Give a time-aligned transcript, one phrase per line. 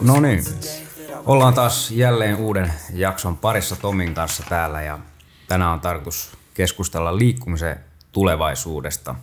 [0.00, 0.44] No niin,
[1.26, 4.98] ollaan taas jälleen uuden jakson parissa Tomin kanssa täällä ja
[5.48, 7.80] tänään on tarkoitus keskustella liikkumisen
[8.12, 9.14] tulevaisuudesta.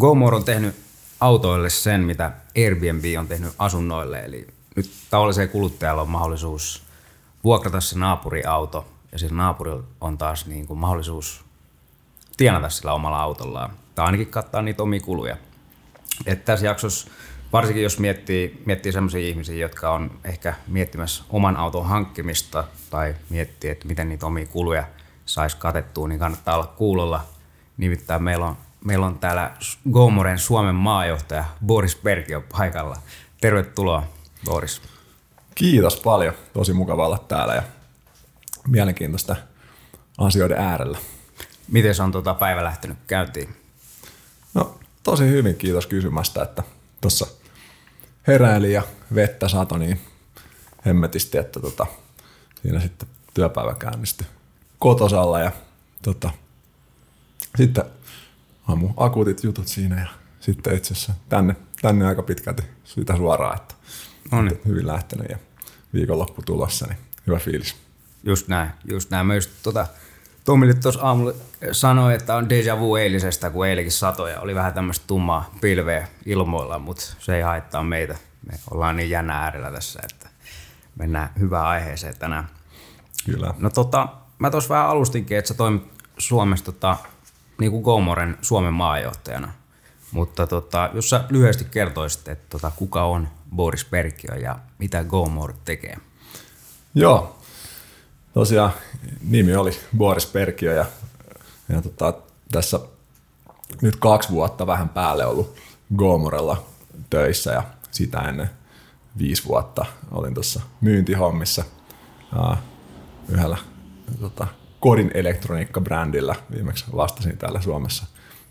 [0.00, 0.76] GoMore on tehnyt
[1.20, 4.46] autoille sen, mitä Airbnb on tehnyt asunnoille, eli
[4.76, 6.82] nyt tavalliseen kuluttajalla on mahdollisuus
[7.44, 11.44] vuokrata se naapuriauto ja sillä naapurilla on taas niin kuin mahdollisuus
[12.36, 15.36] tienata sillä omalla autollaan tai ainakin kattaa niitä omia kuluja.
[16.26, 17.10] Et tässä jaksossa,
[17.52, 23.70] varsinkin jos miettii, miettii sellaisia ihmisiä, jotka on ehkä miettimässä oman auton hankkimista tai miettii,
[23.70, 24.84] että miten niitä omia kuluja
[25.26, 27.24] saisi katettua, niin kannattaa olla kuulolla.
[27.76, 29.50] Nimittäin meillä on, meillä on täällä
[29.92, 32.96] GoMoren Suomen maajohtaja Boris Bergio paikalla.
[33.40, 34.02] Tervetuloa,
[34.44, 34.82] Boris.
[35.54, 36.34] Kiitos paljon.
[36.52, 37.62] Tosi mukava olla täällä ja
[38.70, 39.36] mielenkiintoista
[40.18, 40.98] asioiden äärellä.
[41.68, 43.56] Miten on tota päivä lähtenyt käyntiin?
[44.54, 46.62] No tosi hyvin, kiitos kysymästä, että
[47.00, 47.26] tuossa
[48.26, 48.82] heräili ja
[49.14, 50.00] vettä sato niin
[50.86, 51.86] hemmetisti, että tota,
[52.62, 54.26] siinä sitten työpäivä käynnistyi
[54.78, 55.52] kotosalla ja
[56.02, 56.30] tota,
[57.56, 57.84] sitten
[58.68, 60.06] aamu akuutit jutut siinä ja
[60.40, 63.74] sitten itse asiassa tänne, tänne aika pitkälti sitä suoraan, että
[64.30, 64.60] No niin.
[64.66, 65.38] hyvin lähtenyt ja
[65.94, 67.76] viikonloppu tulossa, niin hyvä fiilis.
[68.22, 69.26] Just näin, just näin.
[69.26, 69.86] Mä just tota,
[70.44, 71.32] Tomille tuossa aamulla
[71.72, 74.40] sanoi, että on deja vu eilisestä, kun eilenkin satoja.
[74.40, 78.16] Oli vähän tämmöistä tummaa pilveä ilmoilla, mutta se ei haittaa meitä.
[78.46, 80.28] Me ollaan niin jännä äärellä tässä, että
[80.96, 82.48] mennään hyvään aiheeseen tänään.
[83.26, 83.54] Kyllä.
[83.58, 85.82] No tota, mä tuossa vähän alustinkin, että sä toimit
[86.18, 86.96] Suomessa tota,
[87.58, 89.52] niin kuin GoMoren Suomen maajohtajana.
[90.12, 95.54] Mutta tota, jos sä lyhyesti kertoisit, että tota, kuka on Boris Berkio ja mitä GoMore
[95.64, 95.96] tekee?
[96.94, 97.39] Joo,
[98.32, 98.72] tosiaan
[99.22, 100.84] nimi oli Boris Perkio ja,
[101.68, 102.14] ja tota,
[102.52, 102.80] tässä
[103.82, 105.56] nyt kaksi vuotta vähän päälle ollut
[105.96, 106.66] Gomorella
[107.10, 108.50] töissä ja sitä ennen
[109.18, 111.64] viisi vuotta olin tuossa myyntihommissa
[112.38, 112.56] ää,
[113.28, 113.58] yhdellä
[114.20, 114.46] tota,
[114.80, 116.34] kodin elektroniikka-brändillä.
[116.50, 118.06] Viimeksi vastasin täällä Suomessa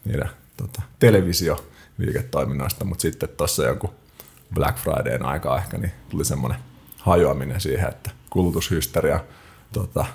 [0.06, 3.94] niiden tota, televisioliiketoiminnoista, mutta sitten tuossa joku
[4.54, 6.60] Black Fridayn aikaa ehkä niin tuli semmoinen
[6.98, 9.20] hajoaminen siihen, että kulutushysteria,
[9.74, 10.06] tota,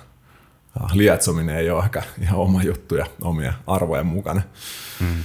[0.92, 4.42] lietsominen ei ole ehkä ihan oma juttu ja omia arvojen mukana
[5.00, 5.24] mm.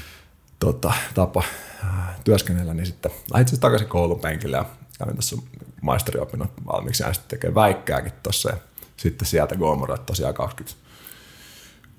[0.60, 1.44] tota, tapa
[1.84, 4.66] äh, työskennellä, niin sitten lähdin itse takaisin koulun penkille ja
[5.00, 5.36] kävin tässä
[5.82, 8.58] maisteriopinnot valmiiksi ja sitten tekee väikkääkin tuossa ja
[8.98, 10.80] sitten sieltä Gomorra tosiaan 20,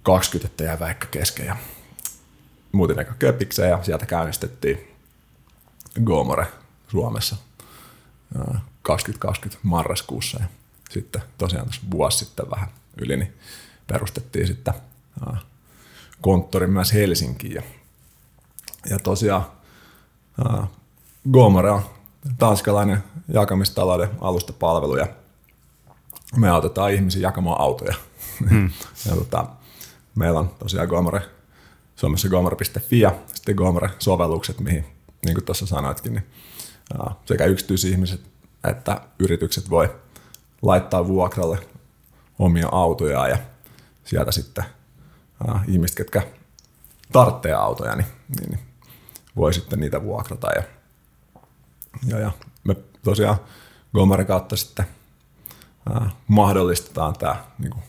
[0.03, 1.57] 20 että jäi väikkä kesken ja
[2.73, 4.97] muutin aika köpikseen ja sieltä käynnistettiin
[6.05, 6.47] Gomore
[6.89, 7.37] Suomessa
[8.83, 10.47] 2020 marraskuussa ja
[10.91, 12.69] sitten tosiaan tässä vuosi sitten vähän
[13.01, 13.39] yli, niin
[13.87, 14.75] perustettiin sitten
[16.21, 17.55] konttori myös Helsinkiin.
[17.55, 17.63] Ja,
[18.91, 19.47] ja tosiaan
[21.33, 21.83] Gomore on
[22.39, 25.07] tanskalainen jakamistalouden alustapalvelu ja
[26.37, 27.95] me autetaan ihmisiä jakamaan autoja.
[28.51, 28.71] Hmm.
[29.09, 29.47] ja tota,
[30.15, 31.23] meillä on tosiaan Gomore,
[31.97, 34.87] Suomessa gomore.fi ja sitten Gomore-sovellukset, mihin,
[35.25, 36.27] niin kuin tuossa sanoitkin, niin
[37.27, 38.31] sekä yksityisihmiset
[38.65, 39.95] että yritykset voi
[40.63, 41.59] laittaa vuokralle
[42.39, 43.39] omia autoja ja
[44.05, 44.65] sieltä sitten
[45.49, 46.23] äh, ihmiset, ketkä
[47.13, 48.61] tarvitsee autoja, niin, niin, niin
[49.37, 50.49] voi sitten niitä vuokrata.
[50.57, 50.63] Ja,
[52.07, 52.31] ja, ja
[52.65, 53.37] me tosiaan
[53.95, 54.87] Gomarin kautta sitten
[55.97, 57.85] äh, mahdollistetaan tämä niin kuin,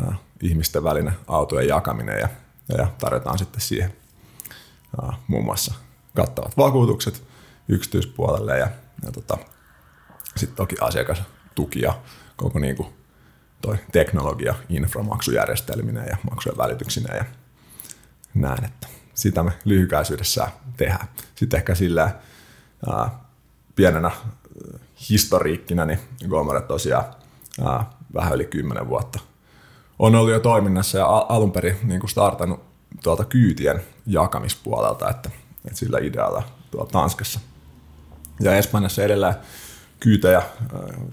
[0.00, 2.28] äh, ihmisten välinen autojen jakaminen ja,
[2.78, 3.96] ja tarjotaan sitten siihen
[5.04, 5.74] äh, muun muassa
[6.16, 7.22] kattavat vakuutukset
[7.68, 8.68] yksityispuolelle ja,
[9.02, 9.38] ja tota,
[10.36, 11.35] sitten toki asiakastuki
[11.82, 11.98] ja
[12.36, 12.88] koko niin kuin
[13.60, 17.24] toi teknologia, inframaksujärjestelmineen ja maksujen välityksineen ja
[18.34, 21.08] näin, että sitä me lyhykäisyydessä tehdään.
[21.34, 22.14] Sitten ehkä sillä
[22.90, 23.10] ää,
[23.76, 24.10] pienenä
[25.10, 27.04] historiikkina, niin Gomere tosiaan
[27.66, 29.20] ää, vähän yli kymmenen vuotta
[29.98, 32.60] on ollut jo toiminnassa ja alun perin niin kuin startannut
[33.02, 35.30] tuolta kyytien jakamispuolelta, että,
[35.64, 37.40] että sillä idealla tuolla Tanskassa.
[38.40, 39.34] Ja Espanjassa edelleen
[40.00, 40.42] kyytejä,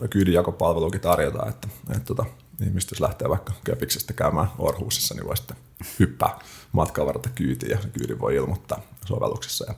[0.10, 2.26] kyydinjakopalveluakin tarjotaan, että, että tota,
[2.66, 5.58] ihmiset jos lähtee vaikka Köpiksestä käymään Orhusissa, niin voi sitten
[6.00, 6.40] hyppää
[6.72, 9.66] matkaa varata kyytiin ja kyydin voi ilmoittaa sovelluksessa.
[9.68, 9.74] Ja,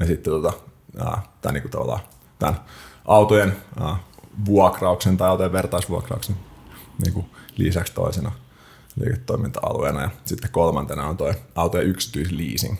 [0.00, 0.52] ja sitten tota,
[1.40, 1.70] tämä niin
[2.38, 2.60] tämän
[3.04, 3.96] autojen ää,
[4.44, 6.36] vuokrauksen tai autojen vertaisvuokrauksen
[7.02, 8.32] niin kuin lisäksi toisena
[9.00, 10.02] liiketoiminta-alueena.
[10.02, 12.76] Ja sitten kolmantena on tuo autojen yksityisleasing.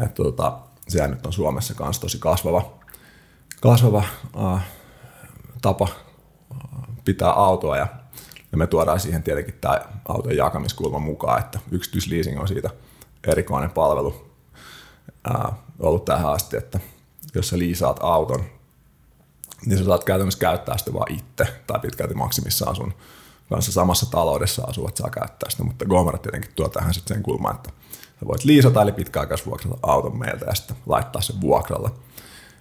[0.00, 0.58] Että tota,
[0.88, 2.72] sehän nyt on Suomessa kanssa tosi kasvava,
[3.60, 4.04] kasvava
[4.36, 4.60] ää,
[5.62, 5.88] tapa
[7.04, 7.86] pitää autoa ja
[8.52, 12.70] Ja me tuodaan siihen tietenkin tämä auton jakamiskulma mukaan, että yksityisleasing on siitä
[13.26, 14.30] erikoinen palvelu
[15.24, 16.80] ää, ollut tähän asti, että
[17.34, 18.44] jos sä liisaat auton,
[19.66, 22.94] niin sä saat käytännössä käyttää sitä vaan itse tai pitkälti maksimissaan sun
[23.48, 27.54] kanssa samassa taloudessa asuvat saa käyttää sitä, mutta Gomera tietenkin tuo tähän sitten sen kulman,
[27.54, 27.70] että
[28.20, 31.90] sä voit liisata eli pitkäaikaisvuokrata auton meiltä ja sitten laittaa sen vuokralle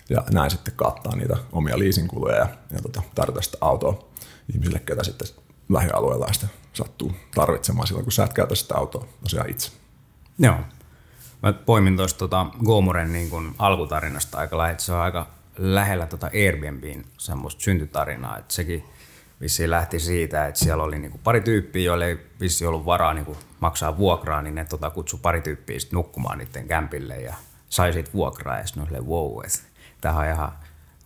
[0.09, 4.07] ja näin sitten kattaa niitä omia leasingkuluja ja, ja tota, tarjota sitä autoa
[4.53, 5.27] ihmisille, ketä sitten
[5.69, 9.71] lähialueella sitä sattuu tarvitsemaan silloin, kun sä et käytä sitä autoa tosiaan itse.
[10.39, 10.55] Joo.
[11.43, 15.27] Mä poimin tuosta tota Gomoren niin kun alkutarinasta aika että se on aika
[15.57, 18.83] lähellä tota Airbnbin semmoista syntytarinaa, että sekin
[19.41, 23.37] vissiin lähti siitä, että siellä oli niinku pari tyyppiä, joille ei vissi ollut varaa niinku
[23.59, 27.35] maksaa vuokraa, niin ne tota kutsu pari tyyppiä nukkumaan niiden kämpille ja
[27.69, 29.59] sai siitä vuokraa ja sitten wow, että
[30.01, 30.51] tämähän on ihan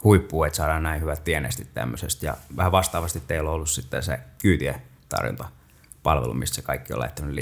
[0.03, 2.25] huippu, että saadaan näin hyvät tienestit tämmöisestä.
[2.25, 7.35] Ja vähän vastaavasti teillä on ollut sitten se kyytien tarjontapalvelu, mistä se kaikki on lähtenyt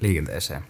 [0.00, 0.64] liikenteeseen.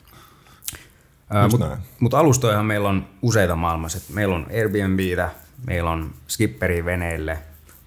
[1.50, 3.98] Mutta mut alustojahan meillä on useita maailmassa.
[3.98, 5.30] Et meillä on Airbnbitä,
[5.66, 7.38] meillä on Skipperi veneille,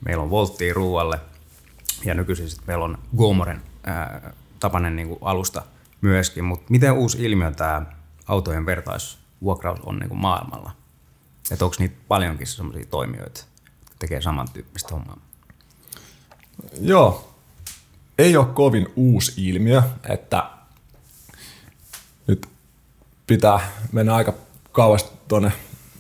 [0.06, 1.20] meillä on Volttia ruualle
[2.06, 5.62] ja nykyisin sitten meillä on Gomoren ää, tapainen niin kuin alusta
[6.02, 6.44] myöskin.
[6.44, 7.82] Mutta miten uusi ilmiö tämä
[8.28, 10.72] autojen vertaisvuokraus on niin kuin maailmalla?
[11.52, 13.40] Että onko niitä paljonkin sellaisia toimijoita,
[13.80, 15.18] jotka tekee samantyyppistä hommaa?
[16.82, 17.34] Joo,
[18.18, 20.50] ei ole kovin uusi ilmiö, että
[22.28, 22.48] nyt
[23.28, 24.34] pitää mennä aika
[24.72, 25.52] kauas tuonne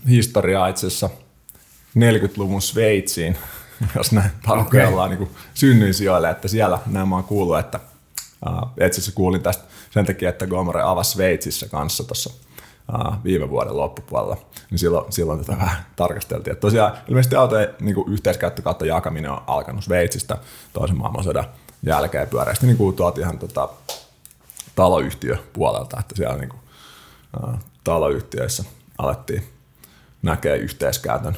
[0.09, 1.09] historiaa itse asiassa
[1.97, 3.37] 40-luvun Sveitsiin,
[3.97, 5.25] jos näin tarkkaillaan okay.
[5.25, 7.79] niin synnyinsijoille, että siellä nämä on kuullut, että
[8.49, 12.33] uh, itse asiassa kuulin tästä sen takia, että Gomore avasi Sveitsissä kanssa tuossa
[13.23, 14.37] viime vuoden loppupuolella,
[14.71, 16.51] niin silloin, silloin tätä vähän tarkasteltiin.
[16.51, 20.37] Että tosiaan ilmeisesti autojen niin yhteiskäyttö kautta jakaminen on alkanut Sveitsistä
[20.73, 21.45] toisen maailmansodan
[21.83, 23.69] jälkeen pyöreästi niin kuin tuolta ihan tota,
[24.75, 26.59] taloyhtiöpuolelta, että siellä niin kuin,
[27.43, 28.63] uh, taloyhtiöissä
[28.97, 29.43] alettiin
[30.21, 31.35] näkee yhteiskäytön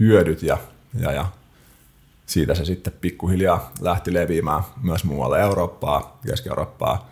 [0.00, 0.58] hyödyt ja,
[0.98, 1.26] ja, ja
[2.26, 7.10] siitä se sitten pikkuhiljaa lähti leviämään myös muualle Eurooppaa, Keski-Eurooppaa,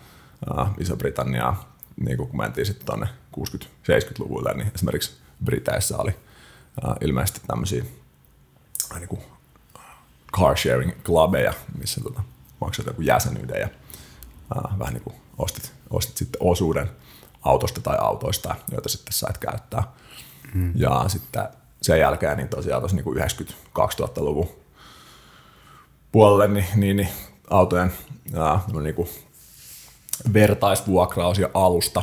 [0.78, 6.16] Iso-Britanniaa, niin kun mentiin sitten tuonne 60-70-luvulle, niin esimerkiksi Briteissä oli
[7.00, 7.84] ilmeisesti tämmöisiä
[8.94, 9.20] niin kuin
[10.32, 12.22] car sharing clubeja, missä tota,
[12.60, 13.68] maksat joku jäsenyyden ja
[14.54, 16.90] ää, vähän niin kuin ostit, ostit sitten osuuden
[17.42, 19.82] autosta tai autoista, joita sitten sait käyttää.
[20.54, 20.72] Mm.
[20.76, 21.48] Ja sitten
[21.82, 23.16] sen jälkeen niin tosiaan tuossa niin
[23.78, 24.48] 90-2000-luvun
[26.12, 27.08] puolelle niin, niin, niin
[27.50, 27.92] autojen
[28.34, 29.08] ää, niin kuin
[30.32, 32.02] vertaisvuokraus ja alusta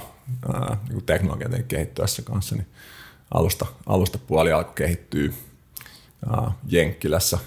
[0.90, 2.68] niin teknologian kehittyessä kanssa, niin
[3.34, 5.30] alusta, alusta puoli alkoi kehittyä
[6.30, 7.38] ää, Jenkkilässä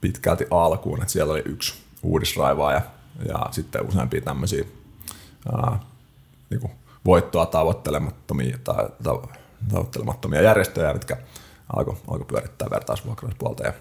[0.00, 2.80] pitkälti alkuun, että siellä oli yksi uudisraivaaja
[3.28, 4.64] ja sitten useampia tämmöisiä
[5.52, 5.78] ää,
[6.50, 6.72] niin kuin
[7.04, 8.88] voittoa tavoittelemattomia, tai,
[9.70, 11.16] tavoittelemattomia järjestöjä, mitkä
[11.76, 13.62] alkoi alko pyörittää vertaisvuokrauspuolta.
[13.62, 13.72] Ja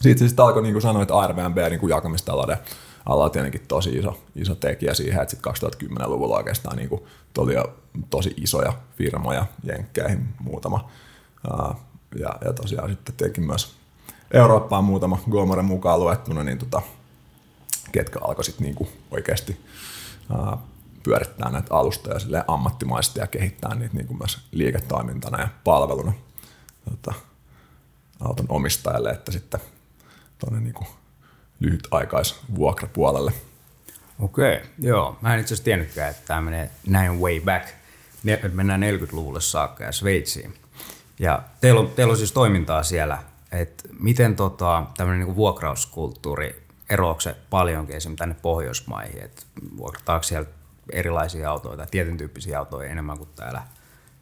[0.00, 2.58] siitä sitten alkoi, niin kuin sanoit, Airbnb niin kuin jakamistalouden
[3.08, 5.52] alla on tietenkin tosi iso, iso tekijä siihen, että sitten
[5.90, 7.02] 2010-luvulla oikeastaan niin kuin,
[7.32, 7.76] tuli jo
[8.10, 10.90] tosi isoja firmoja jenkkeihin muutama.
[12.18, 13.74] Ja, ja tosiaan sitten tietenkin myös
[14.30, 16.82] Eurooppaan muutama Gomoren mukaan luettuna, niin tota,
[17.92, 19.60] ketkä alkoi sitten niin kuin oikeasti
[21.02, 26.12] pyörittää näitä alustoja ammattimaisesti ja kehittää niitä niin kuin myös liiketoimintana ja palveluna
[26.90, 27.14] tota,
[28.20, 29.60] auton omistajalle, että sitten
[30.38, 30.74] tuonne niin
[31.60, 33.32] lyhytaikaisvuokrapuolelle.
[34.18, 35.18] Okei, okay, joo.
[35.20, 37.68] Mä en itse asiassa tiennytkään, että tämä menee näin way back.
[38.52, 40.54] Mennään 40-luvulle saakka ja Sveitsiin.
[41.18, 43.22] Ja teillä on, teillä on siis toimintaa siellä,
[43.52, 49.42] että miten tota, tämmöinen niin vuokrauskulttuuri, eroako se paljonkin esimerkiksi tänne Pohjoismaihin, että
[49.76, 50.48] vuokrataanko siellä
[50.92, 53.62] erilaisia autoja tai tietyn tyyppisiä autoja enemmän kuin täällä,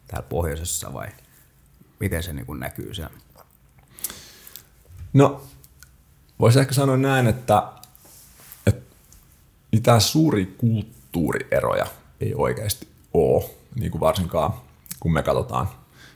[0.07, 1.07] täällä pohjoisessa vai
[1.99, 3.17] miten se niin kuin näkyy siellä?
[5.13, 5.41] No
[6.39, 7.63] Voisi ehkä sanoa näin, että,
[8.67, 8.95] että
[9.71, 11.85] mitään suuri kulttuurieroja
[12.21, 14.53] ei oikeasti ole, niin kuin varsinkaan
[14.99, 15.69] kun me katsotaan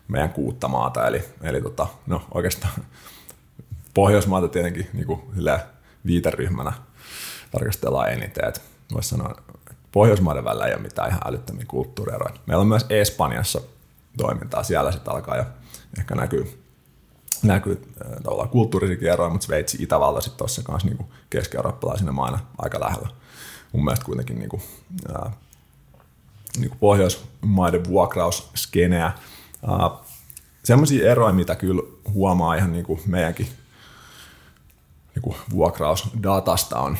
[0.07, 1.07] meidän kuutta maata.
[1.07, 2.73] Eli, eli tota, no oikeastaan
[3.93, 5.21] Pohjoismaata tietenkin niin kuin
[6.05, 6.73] viiteryhmänä
[7.51, 8.53] tarkastellaan eniten.
[8.93, 12.35] Voisi sanoa, että Pohjoismaiden välillä ei ole mitään ihan älyttömiä kulttuurieroja.
[12.45, 13.61] Meillä on myös Espanjassa
[14.17, 15.45] toimintaa, siellä sitten alkaa jo
[15.97, 16.60] ehkä näkyy
[17.43, 23.09] näkyy tavallaan kulttuurisikin eroja, mutta Sveitsi, Itävalta sitten tuossa kanssa niin keski-eurooppalaisina maina aika lähellä.
[23.71, 24.61] Mun mielestä kuitenkin niin kuin,
[25.13, 25.31] ää,
[26.57, 29.11] niin kuin Pohjoismaiden vuokrausskeneä.
[30.63, 31.81] Sellaisia eroja, mitä kyllä
[32.13, 33.47] huomaa ihan niin kuin meidänkin
[35.15, 36.97] niin kuin vuokrausdatasta on,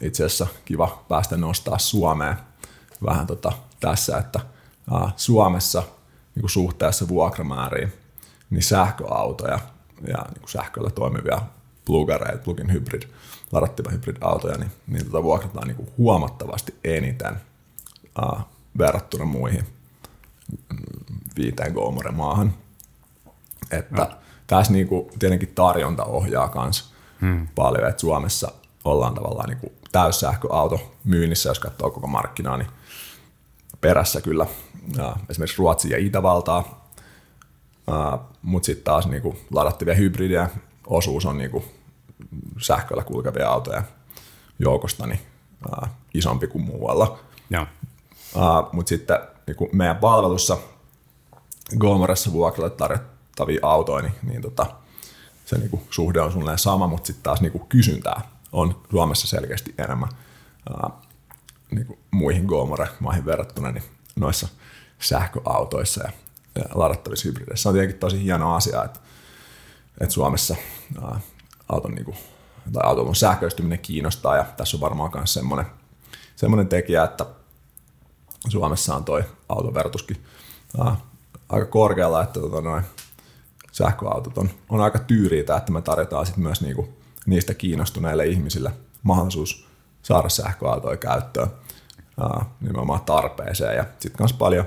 [0.00, 2.36] itse asiassa kiva päästä nostaa Suomeen
[3.04, 4.40] vähän tota, tässä, että
[4.92, 5.82] ää, Suomessa
[6.34, 7.92] niin kuin suhteessa vuokramääriin
[8.50, 9.58] niin sähköautoja
[10.06, 11.42] ja niin kuin sähköllä toimivia
[11.84, 13.02] plugareita, plugin hybrid,
[13.52, 17.40] ladattiva hybrid-autoja, niin, niin tota vuokrataan niin kuin huomattavasti eniten
[18.22, 18.40] ää,
[18.78, 19.66] verrattuna muihin
[21.36, 22.54] viiteen Gomore-maahan.
[23.70, 24.10] Että no.
[24.46, 27.48] tässä niin kuin, tietenkin tarjonta ohjaa myös hmm.
[27.54, 28.52] paljon, että Suomessa
[28.84, 32.70] ollaan tavallaan niin kuin täyssähköauto myynnissä, jos katsoo koko markkinaa, niin
[33.80, 34.46] perässä kyllä
[34.96, 36.77] ja esimerkiksi Ruotsi ja Itävaltaa,
[38.42, 40.48] mutta sitten taas niin kuin ladattavia hybridejä
[40.86, 41.64] osuus on niin kuin
[42.58, 43.82] sähköllä kulkevia autoja
[44.58, 45.20] joukosta niin,
[45.70, 47.18] ää, isompi kuin muualla.
[48.72, 50.56] Mutta sitten niin kuin meidän palvelussa
[51.78, 54.66] Gomoressa vuokralle tarjottavia autoja, niin, niin tota,
[55.44, 58.20] se niin kuin suhde on suunnilleen sama, mutta sitten taas niin kuin kysyntää
[58.52, 60.08] on Suomessa selkeästi enemmän
[60.70, 60.90] ää,
[61.70, 63.84] niin kuin muihin Gomore-maihin verrattuna niin
[64.16, 64.48] noissa
[64.98, 66.04] sähköautoissa.
[66.04, 66.12] Ja,
[66.58, 67.62] ja ladattavissa hybrideissä.
[67.62, 69.00] Se on tietenkin tosi hieno asia, että,
[70.00, 70.56] että Suomessa
[71.02, 71.20] ää,
[71.68, 72.16] auton, niin kuin,
[72.72, 75.66] tai auton sähköistyminen kiinnostaa ja tässä on varmaan myös semmoinen,
[76.36, 77.26] semmoinen tekijä, että
[78.48, 80.24] Suomessa on toi autoverotuskin
[80.78, 80.96] ää,
[81.48, 82.84] aika korkealla, että tota noin,
[83.72, 86.88] sähköautot on, on aika tyyriitä, että me tarjotaan sit myös niinku,
[87.26, 88.72] niistä kiinnostuneille ihmisille
[89.02, 89.66] mahdollisuus
[90.02, 91.48] saada sähköautoja käyttöön
[92.20, 94.66] ää, nimenomaan tarpeeseen ja sitten myös paljon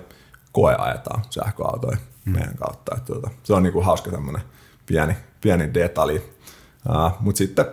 [0.51, 2.33] koeajetaan sähköautoja mm.
[2.33, 2.95] meidän kautta.
[2.97, 4.41] Että, tota, se on niinku hauska tämmöinen
[4.85, 6.23] pieni, pieni detalji.
[7.19, 7.65] Mutta sitten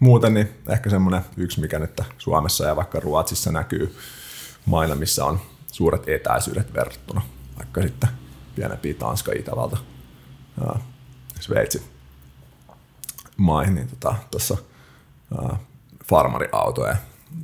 [0.00, 3.96] muuten niin ehkä semmoinen yksi, mikä nyt Suomessa ja vaikka Ruotsissa näkyy
[4.66, 5.40] maina, missä on
[5.72, 7.22] suuret etäisyydet verrattuna
[7.58, 8.08] vaikka sitten
[8.54, 9.76] pienempiä Tanska, Itävalta,
[10.66, 10.78] ää,
[11.40, 11.82] Sveitsi
[13.36, 13.88] maihin, niin
[14.30, 14.56] tuossa
[15.30, 15.56] tota,
[16.08, 16.96] farmariautoja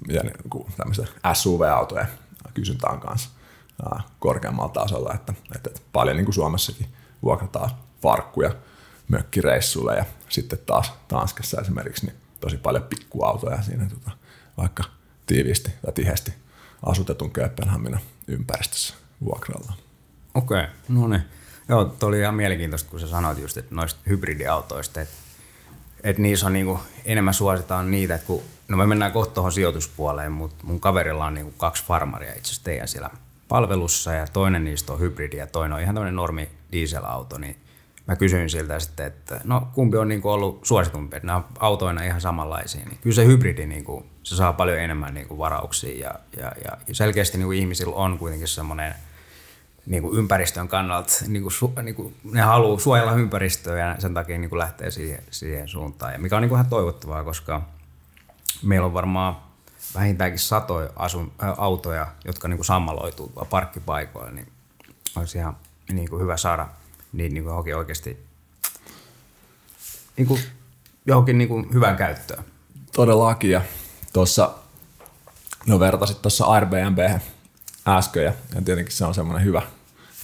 [0.08, 2.06] ja niin tämmöisiä SUV-autoja
[2.54, 3.30] kysyntä on kanssa
[4.18, 6.86] korkeammalla tasolla, että, että paljon niin kuin Suomessakin
[7.22, 7.70] vuokrataan
[8.02, 8.54] farkkuja
[9.08, 14.10] mökkireissuille ja sitten taas Tanskassa esimerkiksi niin tosi paljon pikkuautoja siinä tota,
[14.56, 14.84] vaikka
[15.26, 16.32] tiiviisti tai tiheästi
[16.86, 19.72] asutetun Kööpenhaminan ympäristössä vuokralla.
[20.34, 21.22] Okei, okay, no niin.
[21.68, 25.14] Joo, tuo oli ihan mielenkiintoista, kun sä sanoit just, että noista hybridiautoista, että,
[26.04, 30.32] että niissä on niinku, enemmän suositaan niitä, että kun, no me mennään kohta tuohon sijoituspuoleen,
[30.32, 33.10] mutta mun kaverilla on niinku kaksi farmaria itse asiassa teidän siellä
[33.52, 37.56] palvelussa ja toinen niistä on hybridi ja toinen on ihan tämmöinen normi dieselauto, niin
[38.06, 42.02] mä kysyin siltä sitten, että no kumpi on niinku ollut suositumpi, että nämä on autoina
[42.02, 46.52] ihan samanlaisia, niin kyllä se hybridi niinku, se saa paljon enemmän niinku varauksia ja, ja,
[46.64, 48.94] ja selkeästi niinku ihmisillä on kuitenkin semmoinen–
[49.86, 54.38] niin kuin ympäristön kannalta, niin kuin, niin kuin, ne haluaa suojella ympäristöä ja sen takia
[54.38, 56.12] niin kuin lähtee siihen, siihen suuntaan.
[56.12, 57.62] Ja mikä on niin kuin ihan toivottavaa, koska
[58.62, 59.36] meillä on varmaan
[59.94, 64.52] vähintäänkin satoja asun, ä, autoja, jotka niin kuin sammaloituu parkkipaikoilla, niin
[65.16, 65.56] olisi ihan
[65.92, 66.68] niin kuin hyvä saada
[67.12, 68.26] niin, niin kuin oikeasti
[70.16, 70.40] niin kuin,
[71.06, 72.44] johonkin niin kuin hyvän käyttöön.
[72.92, 73.60] Todellakin, ja
[74.12, 74.50] tuossa,
[75.66, 76.98] no vertasit tuossa Airbnb
[77.88, 79.62] äsken ja, ja tietenkin se on semmoinen hyvä,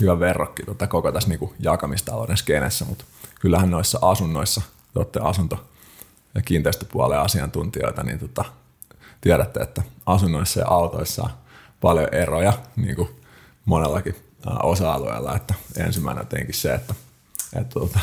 [0.01, 3.05] hyvä verrokki tota, koko tässä niin jakamistalouden skenessä, mutta
[3.41, 4.61] kyllähän noissa asunnoissa,
[4.93, 5.65] te olette asunto-
[6.35, 8.45] ja kiinteistöpuolen asiantuntijoita, niin tota,
[9.21, 11.31] tiedätte, että asunnoissa ja autoissa on
[11.81, 13.09] paljon eroja niin kuin
[13.65, 14.17] monellakin
[14.63, 16.95] osa-alueella, että ensimmäinen on tietenkin se, että,
[17.57, 18.01] että tuota,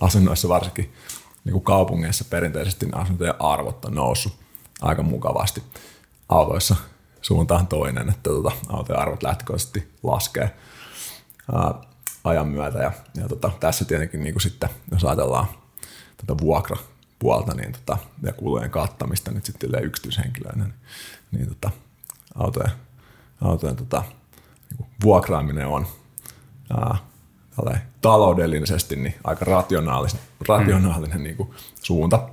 [0.00, 0.92] asunnoissa varsinkin
[1.44, 4.32] niin kuin kaupungeissa perinteisesti ne asuntojen arvot on noussut
[4.80, 5.62] aika mukavasti.
[6.28, 6.76] Autoissa
[7.22, 10.56] suuntaan toinen, että tuota, autojen arvot lähtökohtaisesti laskee
[11.52, 11.74] ää,
[12.24, 12.78] ajan myötä.
[12.78, 15.46] Ja, ja tota, tässä tietenkin niin kuin sitten, jos ajatellaan
[16.16, 16.34] tätä
[17.22, 20.74] vuokrapuolta niin tota, ja kulujen kattamista nyt sitten yksityishenkilöinen, niin,
[21.32, 21.70] niin tota,
[22.34, 22.70] autojen,
[23.40, 24.02] autojen tota,
[24.70, 25.86] niin vuokraaminen on
[26.76, 26.96] ää,
[28.00, 31.22] taloudellisesti niin aika rationaalinen, rationaalinen mm.
[31.22, 31.50] niin kuin
[31.82, 32.28] suunta.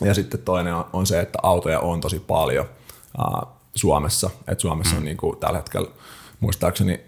[0.00, 2.66] Ja sitten toinen on, on se, että autoja on tosi paljon.
[3.18, 3.42] Ää,
[3.74, 4.30] Suomessa.
[4.48, 4.98] Et Suomessa mm.
[4.98, 5.90] on niin kuin tällä hetkellä
[6.40, 7.00] muistaakseni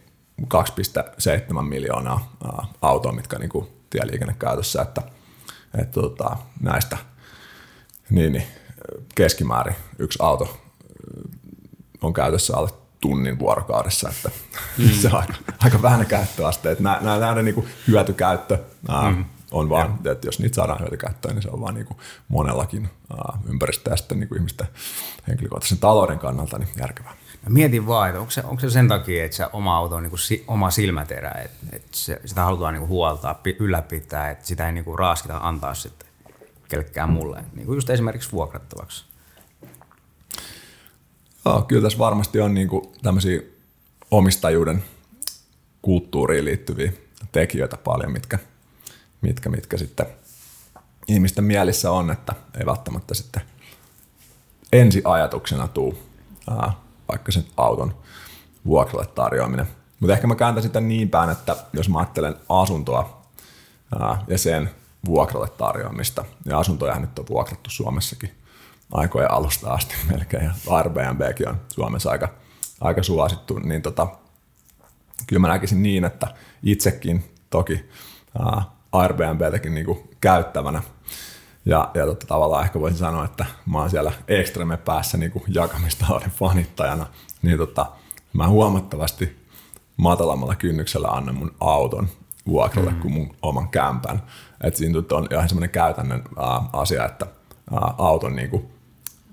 [0.43, 5.03] 2,7 miljoonaa ää, autoa, mitkä on niin kuin tieliikennekäytössä, että,
[5.79, 6.99] että tota, näistä
[8.11, 8.45] niin, niin,
[9.14, 10.59] keskimäärin yksi auto
[12.02, 14.31] on käytössä alle tunnin vuorokaudessa, että
[14.79, 14.91] mm.
[14.91, 16.71] se on aika, aika vähän käyttöaste.
[16.71, 20.12] Että nämä, nämä, nämä niin kuin hyötykäyttö ää, mm on vaan, ja.
[20.12, 21.99] että jos niitä saadaan hyötykäyttöön, niin se on vaan niin kuin
[22.29, 22.88] monellakin
[23.49, 24.67] ympäristöä ja sitten niin kuin ihmisten
[25.29, 27.14] henkilökohtaisen talouden kannalta niin järkevää.
[27.43, 30.03] Mä mietin vaan, että onko se, onko se sen takia, että se oma auto on
[30.03, 34.47] niin kuin si, oma silmäterä, että, että se, sitä halutaan niin kuin huoltaa, ylläpitää, että
[34.47, 36.09] sitä ei niin kuin raaskita antaa sitten
[36.69, 39.05] kellekään mulle, niin kuin just esimerkiksi vuokrattavaksi.
[41.45, 43.41] Joo, kyllä tässä varmasti on niin kuin tämmöisiä
[44.11, 44.85] omistajuuden
[45.83, 46.93] kulttuuriin liittyviä
[47.33, 48.39] tekijöitä paljon, mitkä,
[49.21, 50.07] mitkä, mitkä sitten
[51.09, 53.43] ihmisten mielissä on, että ei välttämättä sitten
[54.73, 55.99] ensi ajatuksena tuu
[56.51, 56.73] ää,
[57.09, 57.95] vaikka sen auton
[58.67, 59.69] vuokralle tarjoaminen.
[60.01, 63.23] Mutta ehkä mä kääntäisin sitä niin päin, että jos mä ajattelen asuntoa
[64.01, 64.71] ää, ja sen
[65.07, 68.31] vuokralle tarjoamista, ja asuntoja nyt on vuokrattu Suomessakin
[68.93, 72.29] aikojen alusta asti melkein, ja Airbnbkin on Suomessa aika,
[72.81, 74.07] aika suosittu, niin tota,
[75.27, 76.27] kyllä mä näkisin niin, että
[76.63, 77.91] itsekin toki
[78.39, 80.83] ää, Airbnbtäkin niinku käyttävänä
[81.64, 86.31] ja, ja tota, tavallaan ehkä voisin sanoa, että mä oon siellä ekstreme päässä niin jakamistalouden
[86.31, 87.07] fanittajana,
[87.42, 87.87] niin tota,
[88.33, 89.47] mä huomattavasti
[89.97, 92.09] matalammalla kynnyksellä annan mun auton
[92.47, 93.02] vuokralle mm-hmm.
[93.02, 94.23] kuin mun oman kämpän.
[94.61, 97.26] Et siinä on ihan semmoinen käytännön ää, asia, että
[97.73, 98.66] ää, auton niin kuin,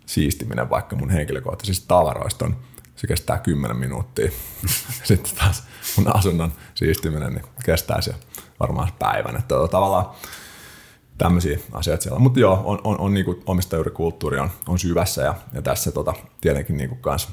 [0.06, 2.58] siistiminen vaikka mun henkilökohtaisista tavaroista on,
[2.96, 4.32] se kestää 10 minuuttia.
[5.04, 5.64] Sitten taas
[5.98, 8.16] mun asunnon siistiminen niin kestää se
[8.60, 9.36] varmaan päivän.
[9.36, 10.06] Että tavallaan
[11.20, 12.20] tämmöisiä asioita siellä.
[12.20, 16.78] Mutta joo, on, on, on niinku omistajuurikulttuuri on, on syvässä ja, ja tässä tota, tietenkin
[16.78, 17.30] niinku kans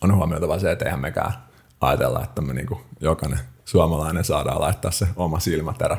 [0.00, 1.32] on huomioitava se, että eihän mekään
[1.80, 5.96] ajatella, että me niinku jokainen suomalainen saadaan laittaa se oma silmäterä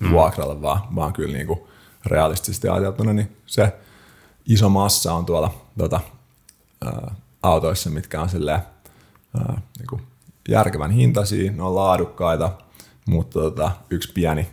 [0.00, 0.10] mm.
[0.10, 1.68] vuokralle, vaan, vaan kyllä niinku
[2.06, 3.72] realistisesti ajateltuna niin se
[4.46, 6.00] iso massa on tuolla tota,
[6.84, 8.60] ää, autoissa, mitkä on silleen,
[9.38, 10.00] ää, niinku
[10.48, 12.52] järkevän hintaisia, ne on laadukkaita,
[13.06, 14.48] mutta tota, yksi pieni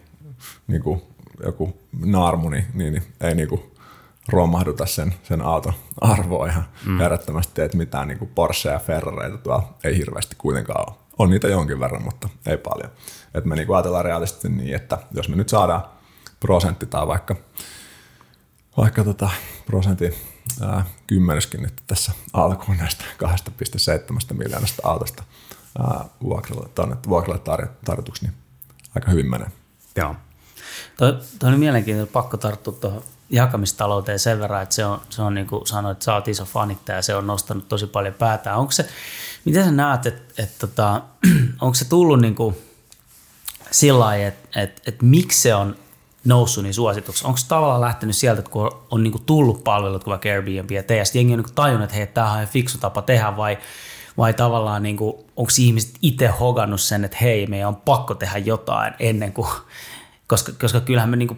[0.67, 1.14] niinku,
[1.45, 3.75] joku naarmu, niin, niin, niin ei niinku
[4.29, 6.99] romahduta sen, sen auton arvoa ihan mm.
[6.99, 10.97] järjettömästi teet mitään niin Porsche ja Ferrareita tuolla ei hirveästi kuitenkaan ole.
[11.17, 12.91] On niitä jonkin verran, mutta ei paljon.
[13.33, 15.83] Et me niin ajatellaan realistisesti niin, että jos me nyt saadaan
[16.39, 17.35] prosentti tai vaikka,
[18.77, 19.29] vaikka tota
[19.65, 20.13] prosentin
[20.61, 25.23] ää, kymmeneskin nyt tässä alkuun näistä 2,7 miljoonasta autosta
[25.79, 27.41] ää, vuokralle, vuokralle
[27.85, 28.33] tarjotuksi, niin
[28.95, 29.47] aika hyvin menee.
[29.95, 30.15] Joo.
[30.97, 35.47] Toi on mielenkiintoinen, pakko tarttua tuohon jakamistalouteen sen verran, että se on, se on niin
[35.47, 38.57] kuin sanoit, että sä oot iso fanittaja ja se on nostanut tosi paljon päätään.
[38.57, 38.89] Onko se,
[39.45, 41.01] miten sä näet, että, että tota,
[41.61, 42.57] onko se tullut niin kuin
[43.71, 45.75] sillä lailla, että, että, että miksi se on
[46.25, 47.27] noussut niin suosituksi?
[47.27, 50.71] Onko se tavallaan lähtenyt sieltä, että kun on, niin kuin tullut palvelut kuin vaikka Airbnb
[50.71, 53.57] ja te, ja jengi on niin tajunnut, että hei, tämä on fiksu tapa tehdä, vai,
[54.17, 54.97] vai tavallaan niin
[55.35, 59.47] onko ihmiset itse hogannut sen, että hei, meidän on pakko tehdä jotain ennen kuin
[60.27, 61.37] koska, koska kyllähän me niinku,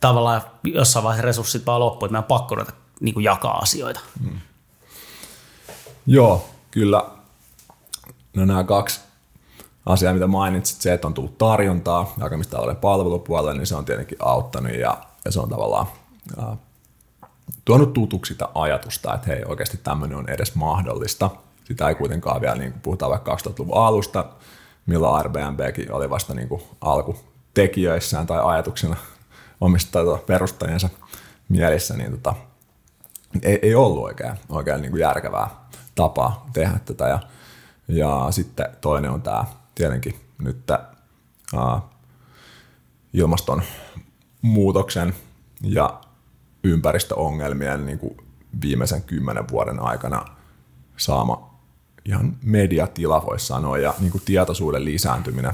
[0.00, 4.00] tavallaan jossain vaiheessa resurssit vaan loppuu, että meidän on pakko ruveta niinku jakaa asioita.
[4.22, 4.40] Hmm.
[6.06, 7.04] Joo, kyllä.
[8.36, 9.00] No nämä kaksi
[9.86, 14.72] asiaa, mitä mainitsit, se, että on tullut tarjontaa jakamistalouden palvelupuolelle, niin se on tietenkin auttanut
[14.72, 15.86] ja, ja se on tavallaan
[16.38, 16.58] äh,
[17.64, 21.30] tuonut tutuksi sitä ajatusta, että hei, oikeasti tämmöinen on edes mahdollista.
[21.64, 24.24] Sitä ei kuitenkaan vielä, niin kuin puhutaan vaikka 2000-luvun alusta,
[24.86, 27.16] milloin Airbnbkin oli vasta niin kuin alku
[27.54, 28.96] tekijöissään tai ajatuksena
[29.60, 30.88] omista tai tuota perustajiensa
[31.48, 32.34] mielissä, niin tota,
[33.42, 35.50] ei, ei ollut oikein, oikein niin kuin järkevää
[35.94, 37.08] tapaa tehdä tätä.
[37.08, 37.20] Ja,
[37.88, 41.80] ja sitten toinen on tämä tietenkin nyt ää,
[43.12, 45.14] ilmastonmuutoksen
[45.62, 46.00] ja
[46.64, 48.16] ympäristöongelmien niin kuin
[48.62, 50.24] viimeisen kymmenen vuoden aikana
[50.96, 51.50] saama
[52.04, 55.52] ihan mediatila, voisi sanoa, ja niin kuin tietoisuuden lisääntyminen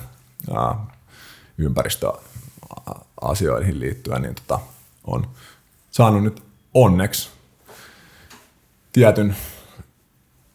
[0.57, 0.96] ää,
[1.59, 4.61] ympäristöasioihin liittyen, niin tota,
[5.05, 5.29] on
[5.91, 7.31] saanut nyt onneksi
[8.93, 9.37] tietyn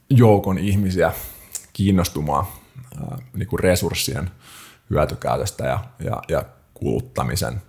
[0.09, 1.13] joukon ihmisiä
[1.73, 2.45] kiinnostumaan
[3.01, 4.31] ää, niin kuin resurssien
[4.89, 7.61] hyötykäytöstä ja, ja, ja kuluttamisen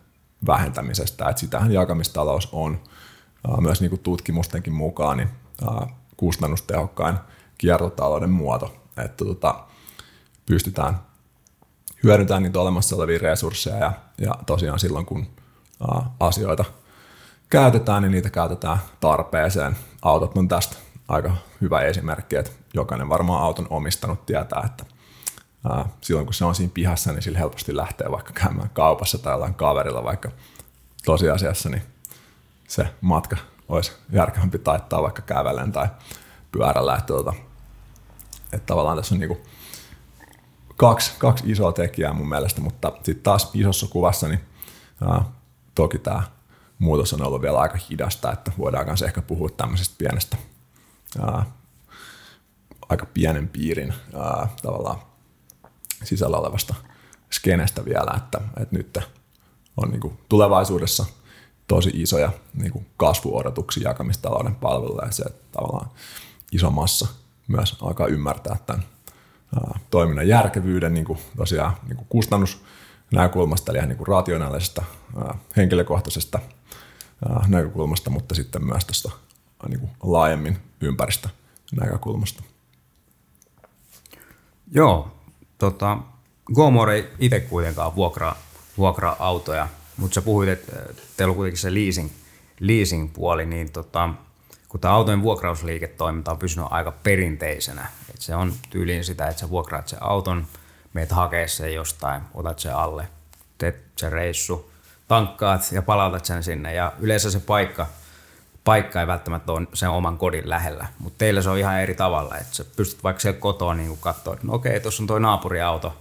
[0.47, 1.29] vähentämisestä.
[1.29, 2.81] Et sitähän jakamistalous on
[3.49, 5.29] ää, myös niin kuin tutkimustenkin mukaan niin,
[5.67, 7.17] ää, kustannustehokkain
[7.59, 8.77] kiertotalouden muoto.
[9.05, 9.65] Että tota,
[10.47, 10.99] pystytään
[12.03, 15.27] hyödyntää niitä olemassa olevia resursseja ja, ja tosiaan silloin kun
[15.81, 16.65] a, asioita
[17.49, 19.77] käytetään, niin niitä käytetään tarpeeseen.
[20.03, 20.77] Autot on tästä
[21.09, 24.85] aika hyvä esimerkki, että jokainen varmaan auton omistanut tietää, että
[25.71, 29.33] ää, silloin kun se on siinä pihassa, niin sillä helposti lähtee vaikka käymään kaupassa tai
[29.33, 30.31] jollain kaverilla, vaikka
[31.05, 31.83] tosiasiassa niin
[32.69, 33.37] se matka
[33.69, 35.89] olisi järkevämpi taittaa vaikka kävellen tai
[36.53, 36.95] pyörällä.
[36.95, 37.33] Että, tuota,
[38.53, 39.41] että tavallaan tässä on niinku
[40.83, 44.41] kaksi, kaksi isoa tekijää mun mielestä, mutta sitten taas isossa kuvassa niin
[45.09, 45.25] ää,
[45.75, 46.23] toki tämä
[46.79, 50.37] muutos on ollut vielä aika hidasta, että voidaan myös ehkä puhua tämmöisestä pienestä,
[51.21, 51.47] ää,
[52.89, 54.99] aika pienen piirin ää, tavallaan
[56.05, 56.75] sisällä olevasta
[57.33, 58.99] skenestä vielä, että, että nyt
[59.77, 61.05] on niin kuin tulevaisuudessa
[61.67, 65.91] tosi isoja niin kuin kasvuodotuksia jakamistalouden palveluja ja se, että tavallaan
[66.53, 67.09] iso massa
[67.49, 68.92] myös alkaa ymmärtää tämän
[69.91, 74.85] toiminnan järkevyyden niin kuin tosiaan niin kuin kustannusnäkökulmasta, eli ihan niin kuin rationaalisesta,
[75.57, 76.39] henkilökohtaisesta
[77.49, 79.11] näkökulmasta, mutta sitten myös tuosta
[79.69, 81.29] niin kuin laajemmin ympäristö
[81.81, 82.43] näkökulmasta.
[84.75, 85.17] Joo,
[85.59, 85.99] tota,
[86.55, 88.37] Gomor ei itse kuitenkaan vuokraa,
[88.79, 90.73] vuokraa autoja, mutta sä puhuit, että
[91.17, 92.11] teillä on kuitenkin se leasing,
[92.61, 94.09] leasing-puoli, niin tota,
[94.69, 97.87] kun tämä autojen vuokrausliiketoiminta on pysynyt aika perinteisenä,
[98.23, 100.47] että se on tyyliin sitä, että sä vuokraat sen auton,
[100.93, 103.09] meet hakee sen jostain, otat sen alle,
[103.59, 104.71] teet sen reissu,
[105.09, 106.75] tankkaat ja palautat sen sinne.
[106.75, 107.87] Ja yleensä se paikka,
[108.65, 112.37] paikka ei välttämättä ole sen oman kodin lähellä, mutta teillä se on ihan eri tavalla,
[112.37, 115.95] että sä pystyt vaikka siellä kotoa niin katsoa, että no okei, tuossa on toi naapuriauto,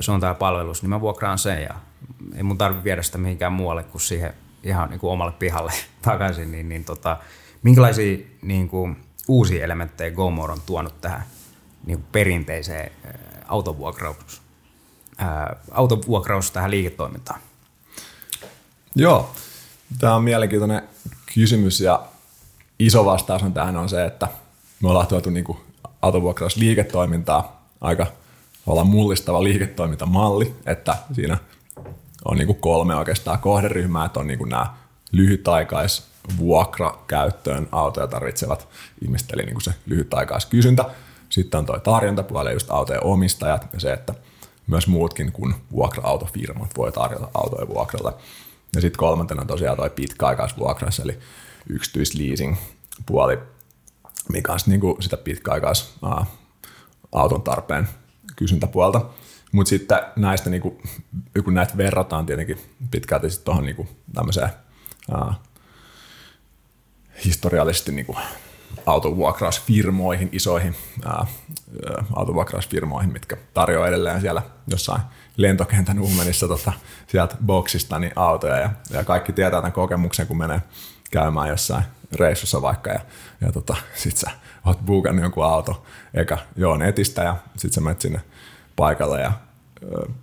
[0.00, 1.74] se on tämä palvelus, niin mä vuokraan sen ja
[2.36, 5.72] ei mun tarvitse viedä sitä mihinkään muualle kuin siihen ihan niin kuin omalle pihalle
[6.02, 7.16] takaisin, niin, niin tota,
[7.62, 8.96] minkälaisia niin kuin,
[9.28, 11.22] uusia elementtejä GoMore on tuonut tähän
[11.86, 12.92] niin kuin perinteiseen
[13.48, 14.42] autovuokraus,
[15.18, 17.40] ää, autovuokraus tähän liiketoimintaan?
[18.94, 19.30] Joo,
[19.98, 20.82] tämä on mielenkiintoinen
[21.34, 22.06] kysymys ja
[22.78, 24.28] iso vastaus on tähän on se, että
[24.82, 25.44] me ollaan tuotu niin
[26.02, 28.06] autovuokrausliiketoimintaa aika
[28.66, 31.38] olla mullistava liiketoimintamalli, että siinä
[32.24, 34.74] on niin kuin kolme oikeastaan kohderyhmää, että on niin kuin nämä
[35.12, 36.06] lyhytaikais
[36.38, 38.68] vuokrakäyttöön autoja tarvitsevat
[39.02, 40.84] ihmiset, eli niin kuin se lyhytaikaiskysyntä.
[41.32, 44.14] Sitten on tuo tarjontapuoli, just autojen omistajat ja se, että
[44.66, 48.18] myös muutkin kuin vuokra-autofirmat voi tarjota autoja vuokralla.
[48.74, 51.18] Ja sitten kolmantena tosiaan tuo pitkäaikaisvuokras, eli
[51.68, 52.56] yksityisleasing
[53.06, 53.38] puoli,
[54.28, 55.94] mikä on niin kuin sitä pitkäaikais
[57.12, 57.88] auton tarpeen
[58.36, 59.00] kysyntäpuolta.
[59.52, 60.78] Mutta sitten näistä, niin kuin,
[61.44, 64.50] kun näitä verrataan tietenkin pitkälti tuohon niin tämmöiseen
[65.10, 65.34] ää,
[67.24, 68.18] historiallisesti niin kuin
[68.86, 71.26] autovuokrausfirmoihin, isoihin ää,
[72.16, 75.02] autovuokrausfirmoihin, mitkä tarjoaa edelleen siellä jossain
[75.36, 76.72] lentokentän uumenissa tota,
[77.06, 78.56] sieltä boksista niin autoja.
[78.56, 80.62] Ja, ja, kaikki tietää tämän kokemuksen, kun menee
[81.10, 83.00] käymään jossain reissussa vaikka ja,
[83.40, 84.30] ja tota, sit sä
[84.66, 88.20] oot buukannut jonkun auto eka joo netistä ja sit sä menet sinne
[88.76, 89.32] paikalle ja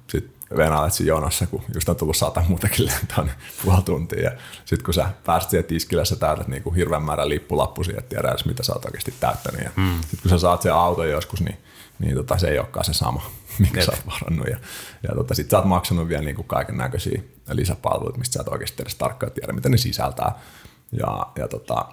[0.08, 3.36] sit venailet siinä jonossa, kun just on tullut sata muutakin lentoa, niin
[3.66, 4.24] puoli tuntia.
[4.24, 4.32] Ja
[4.66, 8.30] sitten kun sä pääset siihen tiskille, sä täytät niin kuin hirveän määrän lippulappusia, että tiedä
[8.30, 9.62] edes mitä sä oot oikeasti täyttänyt.
[9.62, 10.02] Ja mm.
[10.02, 11.58] sitten kun sä saat sen auton joskus, niin,
[12.00, 13.22] niin tota, se ei olekaan se sama,
[13.60, 14.48] mikä sä oot varannut.
[14.48, 14.58] Ja,
[15.08, 18.84] ja tota, sit sä oot maksanut vielä niin kaiken näköisiä lisäpalveluita, mistä sä et oikeasti
[18.84, 20.40] edes tarkkaan tiedä, mitä ne sisältää.
[20.92, 21.86] Ja, ja tota,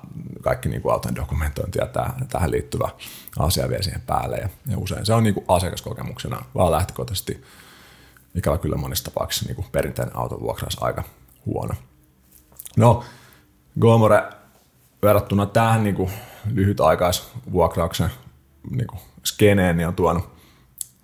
[0.42, 2.88] kaikki niin kuin auton dokumentointi ja täh, tähän liittyvä
[3.38, 4.36] asia vie siihen päälle.
[4.36, 7.44] Ja, ja usein se on niin kuin asiakaskokemuksena vaan lähtökohtaisesti
[8.36, 11.04] ikävä kyllä monissa tapauksissa niin kuin perinteinen autovuokraus aika
[11.46, 11.74] huono.
[12.76, 13.04] No,
[13.80, 14.22] Gomore
[15.02, 16.10] verrattuna tähän niin kuin
[16.54, 18.10] lyhytaikaisvuokrauksen
[18.70, 20.28] niin kuin skeneen niin on tuonut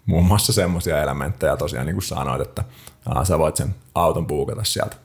[0.06, 1.56] muun muassa semmoisia elementtejä.
[1.56, 2.64] Tosiaan niin kuin sanoit, että
[3.14, 4.96] ää, sä voit sen auton puukata sieltä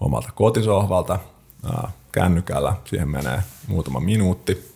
[0.00, 1.18] omalta kotisohvalta
[1.64, 4.74] ää, kännykällä, siihen menee muutama minuutti,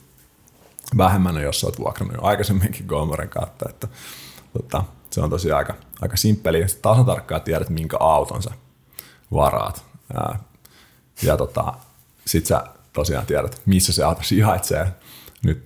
[0.97, 3.89] vähemmän jos olet vuokrannut jo aikaisemminkin Gomoren kautta, että
[4.53, 4.85] tota,
[5.17, 8.51] se on tosiaan aika, aika simppeli, ja tasan tarkkaan tiedät, minkä auton sä
[9.33, 9.85] varaat.
[10.15, 10.39] Ää,
[11.23, 11.75] ja tota,
[12.27, 14.93] sit sä tosiaan tiedät, missä se auto sijaitsee.
[15.45, 15.65] Nyt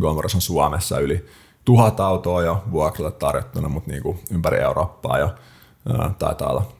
[0.00, 1.26] Gomoros on Suomessa yli
[1.64, 5.34] tuhat autoa jo vuokralle tarjottuna, mutta niin kuin ympäri Eurooppaa jo
[5.98, 6.72] ää, taitaa olla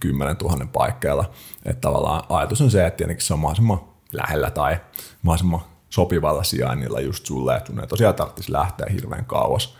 [0.00, 1.30] 10 000 paikkeilla.
[1.64, 3.80] Että tavallaan ajatus on se, että tietenkin se on mahdollisimman
[4.12, 4.76] lähellä tai
[5.22, 9.76] mahdollisimman sopivalla sijainnilla just sulle, että sun ei tosiaan tarvitsisi lähteä hirveän kauas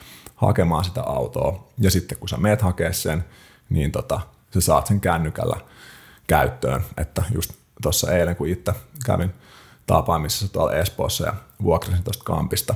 [0.47, 1.69] hakemaan sitä autoa.
[1.79, 3.25] Ja sitten kun sä meet hakea sen,
[3.71, 4.21] niin tota,
[4.55, 5.57] sä saat sen kännykällä
[6.27, 6.85] käyttöön.
[6.97, 7.53] Että just
[7.83, 8.73] tuossa eilen, kun itse
[9.07, 9.35] kävin
[9.87, 12.75] tapaamisessa tuolla Espoossa ja vuokrasin tuosta kampista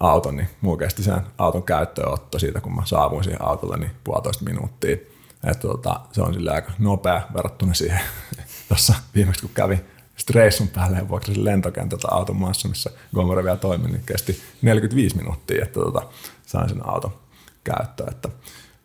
[0.00, 4.44] auton, niin mulla kesti sen auton käyttöönotto siitä, kun mä saavuin siihen autolle, niin puolitoista
[4.44, 4.96] minuuttia.
[5.44, 8.00] Että tota, se on sille aika nopea verrattuna siihen
[8.68, 9.84] tuossa viimeksi, kun kävin
[10.30, 15.62] reissun päälle ja vuokrasin lentokentältä auton maassa, missä Gomore vielä toimi, niin kesti 45 minuuttia,
[15.64, 16.02] että tota,
[16.50, 17.12] sain sen auton
[17.64, 18.12] käyttöön.
[18.12, 18.28] Että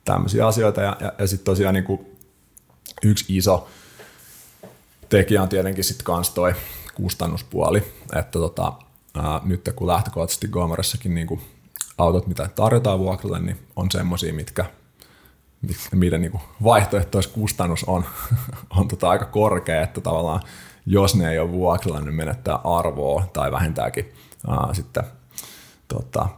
[0.06, 0.82] tämmöisiä asioita.
[0.82, 2.17] Ja, ja, ja sitten tosiaan niin kuin
[3.04, 3.67] yksi iso
[5.10, 6.54] tekijä on tietenkin sitten kans toi
[6.95, 8.73] kustannuspuoli, että tota,
[9.15, 11.41] ää, nyt kun lähtökohtaisesti Gomeressakin niin kuin
[11.97, 14.65] autot, mitä tarjotaan vuokralle, niin on semmoisia, mitkä
[15.91, 18.06] miten niin vaihtoehtoiskustannus on,
[18.78, 20.41] on tota aika korkea, että tavallaan
[20.86, 24.13] jos ne ei ole vuokralla, niin menettää arvoa tai vähintääkin
[24.47, 25.04] ää, sitten
[25.88, 26.30] tota,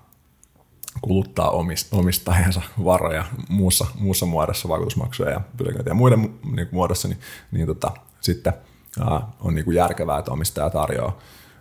[1.01, 1.51] kuluttaa
[1.91, 7.19] omistajansa varoja muussa, muussa muodossa, vakuutusmaksuja ja pyöräköintiä ja muiden niin muodossa, niin,
[7.51, 8.53] niin tota, sitten
[8.99, 11.17] ää, on niin kuin järkevää, että omistaja tarjoaa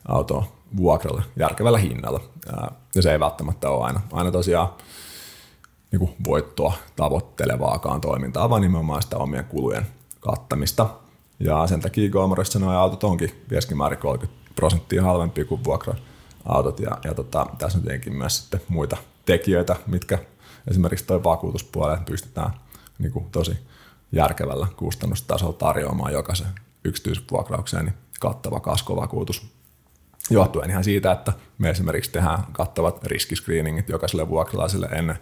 [0.09, 0.45] autoa
[0.77, 2.21] vuokralla järkevällä hinnalla.
[2.95, 4.69] Ja se ei välttämättä ole aina, aina tosiaan
[5.93, 9.87] niin kuin voittoa tavoittelevaakaan toimintaa, vaan nimenomaan sitä omien kulujen
[10.21, 10.89] kattamista.
[11.41, 16.81] Ja sen takia Gomorissa nuo autot onkin keskimäärin 30 prosenttia halvempia kuin vuokra-autot.
[16.81, 20.19] Ja, ja tota, tässä on tietenkin myös sitten muita tekijöitä, mitkä
[20.71, 22.51] esimerkiksi tuo vakuutuspuolelle pystytään
[22.99, 23.59] niin kuin tosi
[24.13, 26.47] järkevällä kustannustasolla tarjoamaan jokaisen
[26.85, 29.57] yksityisvuokraukseen niin kattava kaskovakuutus
[30.31, 35.19] johtuen ihan siitä, että me esimerkiksi tehdään kattavat riskiscreeningit jokaiselle vuokralaiselle ennen,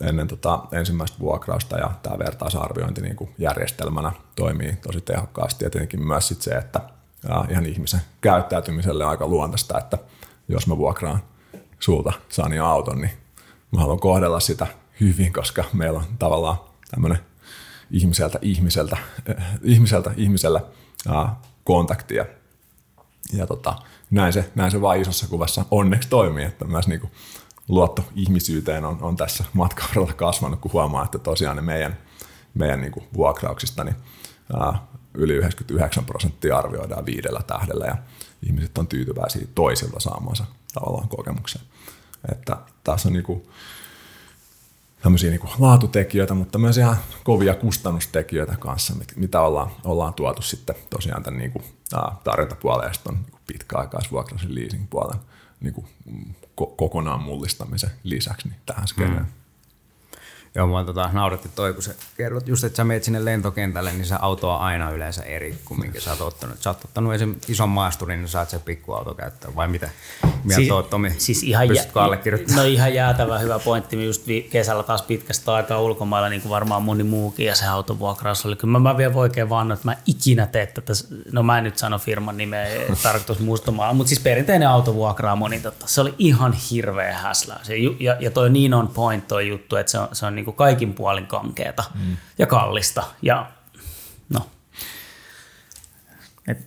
[0.00, 5.64] ennen tota ensimmäistä vuokrausta ja tämä vertaisarviointi niin kuin järjestelmänä toimii tosi tehokkaasti.
[5.64, 6.80] Ja tietenkin myös sit se, että
[7.50, 9.98] ihan ihmisen käyttäytymiselle on aika luontaista, että
[10.48, 11.22] jos mä vuokraan
[11.84, 13.10] sulta Sani auton, niin
[13.72, 14.66] mä haluan kohdella sitä
[15.00, 16.56] hyvin, koska meillä on tavallaan
[16.90, 17.18] tämmöinen
[17.90, 18.96] ihmiseltä ihmiseltä,
[19.30, 20.62] äh, ihmiseltä ihmiselle
[21.10, 21.30] äh,
[21.64, 22.26] kontaktia.
[23.32, 23.76] Ja tota,
[24.10, 27.12] näin, se, näin se vaan isossa kuvassa onneksi toimii, että myös niin kuin
[27.68, 31.98] luotto ihmisyyteen on, on tässä matkan kasvanut, kun huomaa, että tosiaan ne meidän,
[32.54, 33.96] meidän niin kuin vuokrauksista niin,
[34.62, 34.80] äh,
[35.14, 37.96] yli 99 prosenttia arvioidaan viidellä tähdellä ja
[38.46, 40.44] ihmiset on tyytyväisiä toisilta saamansa
[40.74, 41.64] tavallaan kokemukseen.
[42.32, 43.48] Että tässä on niin kuin,
[45.02, 51.22] tämmöisiä niin laatutekijöitä, mutta myös ihan kovia kustannustekijöitä kanssa, mitä ollaan, ollaan tuotu sitten tosiaan
[51.22, 51.64] tämän niin kuin,
[52.24, 55.20] tarjontapuolen ja sitten on niin pitkäaikaisvuokraisen leasing-puolen
[55.60, 55.86] niin kuin,
[56.76, 59.22] kokonaan mullistamisen lisäksi niin tähän skeneen.
[59.22, 59.43] Mm.
[60.56, 64.04] Joo, mua tota, nauratti toi, kun sä kerrot just, että sä meet sinne lentokentälle, niin
[64.04, 66.62] se auto on aina yleensä eri kuin minkä sä oot ottanut.
[66.62, 67.34] Sä oot ottanut esim.
[67.48, 69.90] ison maasturin, niin saat se pikkuauto käyttää, vai mitä?
[70.22, 71.14] Mieltä siis, oot, Tomi?
[71.18, 72.66] Siis ihan Pystytkö jä, allekirjoittamaan?
[72.66, 73.96] No ihan jäätävä hyvä pointti.
[73.96, 78.46] Me just kesällä taas pitkästä aikaa ulkomailla, niin kuin varmaan moni muukin, ja se autovuokraus
[78.46, 78.56] oli.
[78.56, 80.92] Kyllä mä, mä vielä oikein vaan, että mä ikinä tee tätä,
[81.32, 82.66] no mä en nyt sano firman nimeä,
[83.02, 87.60] tarkoitus muistamaan, mutta siis perinteinen autovuokraamo, niin tota, se oli ihan hirveä häslä.
[87.62, 90.43] Se, ja, ja toi niin on point toi juttu, että se on, se on niin
[90.44, 92.16] kuin kaikin puolin kankeeta mm.
[92.38, 93.02] ja kallista.
[93.22, 93.50] Ja
[94.28, 94.40] no,
[96.48, 96.58] et,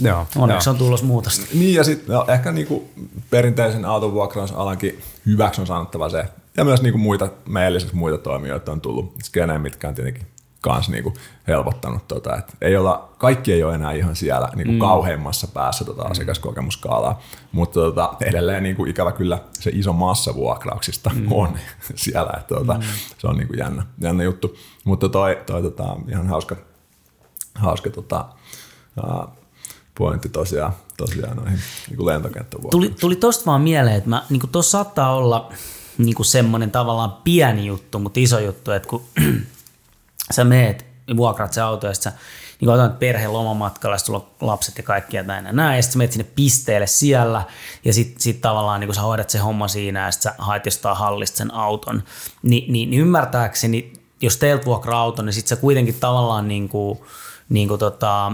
[0.00, 0.72] joo, onneksi joo.
[0.72, 1.46] on tulossa muutosta.
[1.54, 2.90] Niin ja sitten no, ehkä niinku
[3.30, 6.24] perinteisen autovuokrausalankin hyväksi on sanottava se,
[6.56, 10.26] ja myös niinku muita, meidän lisäksi muita toimijoita on tullut skeneen, mitkä on tietenkin
[10.62, 11.14] kans niinku
[11.48, 12.08] helpottanut.
[12.08, 14.78] Tota, et ei olla, kaikki ei ole enää ihan siellä niinku mm.
[14.78, 17.20] kauheimmassa päässä tota asiakaskokemuskaalaa,
[17.52, 21.32] mutta tota, edelleen niinku ikävä kyllä se iso massa vuokrauksista mm.
[21.32, 21.48] on
[21.94, 22.32] siellä.
[22.38, 22.82] Et, tota, mm.
[23.18, 24.56] Se on niinku jännä, jännä juttu.
[24.84, 26.56] Mutta toi, toi tota, ihan hauska,
[27.54, 28.24] hauska tota,
[29.04, 29.28] uh,
[29.98, 31.58] pointti tosiaan, tosiaan noihin
[31.90, 32.90] niin lentokenttävuokrauksiin.
[32.92, 35.52] Tuli, tuli tosta vaan mieleen, että niin tuossa saattaa olla
[35.98, 39.02] niin semmoinen tavallaan pieni juttu, mutta iso juttu, että kun
[40.32, 42.12] sä meet, vuokrat se auto ja sä
[42.60, 46.12] niin otat perheen lomamatkalla, sulla on lapset ja kaikkia näin ja näin, ja sitten menet
[46.12, 47.42] sinne pisteelle siellä,
[47.84, 50.96] ja sitten sit tavallaan niin sä hoidat se homma siinä, ja sitten sä haet jostain
[50.96, 52.02] hallista sen auton,
[52.42, 57.00] Ni, niin, niin ymmärtääkseni, jos teiltä vuokraa auto, niin sitten sä kuitenkin tavallaan niin kuin,
[57.48, 58.32] niin kuin tota,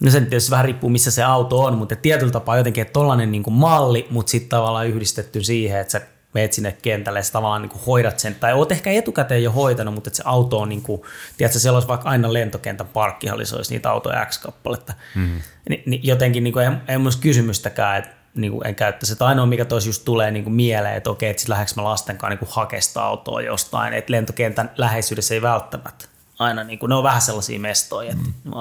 [0.00, 3.32] No se tietysti vähän riippuu, missä se auto on, mutta tietyllä tapaa jotenkin, että tollainen
[3.32, 6.00] niin malli, mutta sitten tavallaan yhdistetty siihen, että sä
[6.38, 9.94] meet sinne kentälle ja tavallaan niin kuin hoidat sen, tai oot ehkä etukäteen jo hoitanut,
[9.94, 11.02] mutta että se auto on, niin kuin,
[11.36, 14.92] tiedätkö, siellä olisi vaikka aina lentokentän parkkihallissa olisi niitä autoja X-kappaletta.
[15.14, 15.40] Mm-hmm.
[15.68, 19.12] Ni, niin jotenkin niin kuin, ei, ei mun kysymystäkään, että niin kuin en käyttäisi.
[19.12, 22.18] Että ainoa, mikä toisi just tulee niin kuin mieleen, että okei, että lähdekö mä lasten
[22.18, 26.04] kanssa niin hakesta autoa jostain, että lentokentän läheisyydessä ei välttämättä
[26.38, 28.10] aina, niin kuin, ne on vähän sellaisia mestoja.
[28.10, 28.52] Että, mm.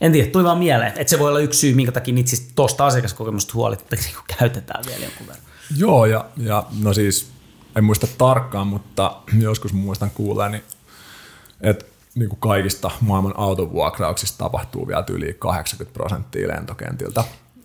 [0.00, 2.52] En tiedä, tuli vaan mieleen, että se voi olla yksi syy, minkä takia niitä siis
[2.54, 5.49] tuosta asiakaskokemusta huolit, että niin käytetään vielä jonkun verran.
[5.76, 7.30] Joo, ja, ja no siis
[7.76, 10.64] en muista tarkkaan, mutta joskus muistan kuuleeni,
[11.60, 17.24] että niin kuin kaikista maailman autovuokrauksista tapahtuu vielä yli 80 prosenttia lentokentiltä.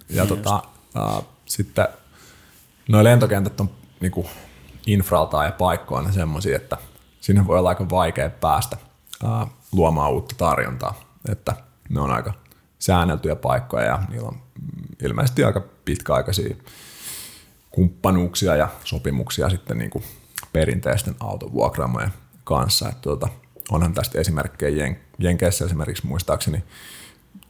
[0.09, 0.63] Ja tota,
[0.95, 1.87] ää, sitten
[2.89, 4.27] nuo lentokentät on niin kuin
[4.87, 6.77] infraltaan ja paikkoina semmoisia, että
[7.21, 8.77] sinne voi olla aika vaikea päästä
[9.23, 10.93] ää, luomaan uutta tarjontaa.
[11.29, 11.55] Että
[11.89, 12.33] ne on aika
[12.79, 14.41] säänneltyjä paikkoja ja niillä on
[15.03, 16.55] ilmeisesti aika pitkäaikaisia
[17.75, 20.03] kumppanuuksia ja sopimuksia sitten niin kuin
[20.53, 22.89] perinteisten autovuokraamojen kanssa.
[22.89, 23.27] Että tuota,
[23.71, 26.63] onhan tästä esimerkkejä Jen- Jenkeissä esimerkiksi muistaakseni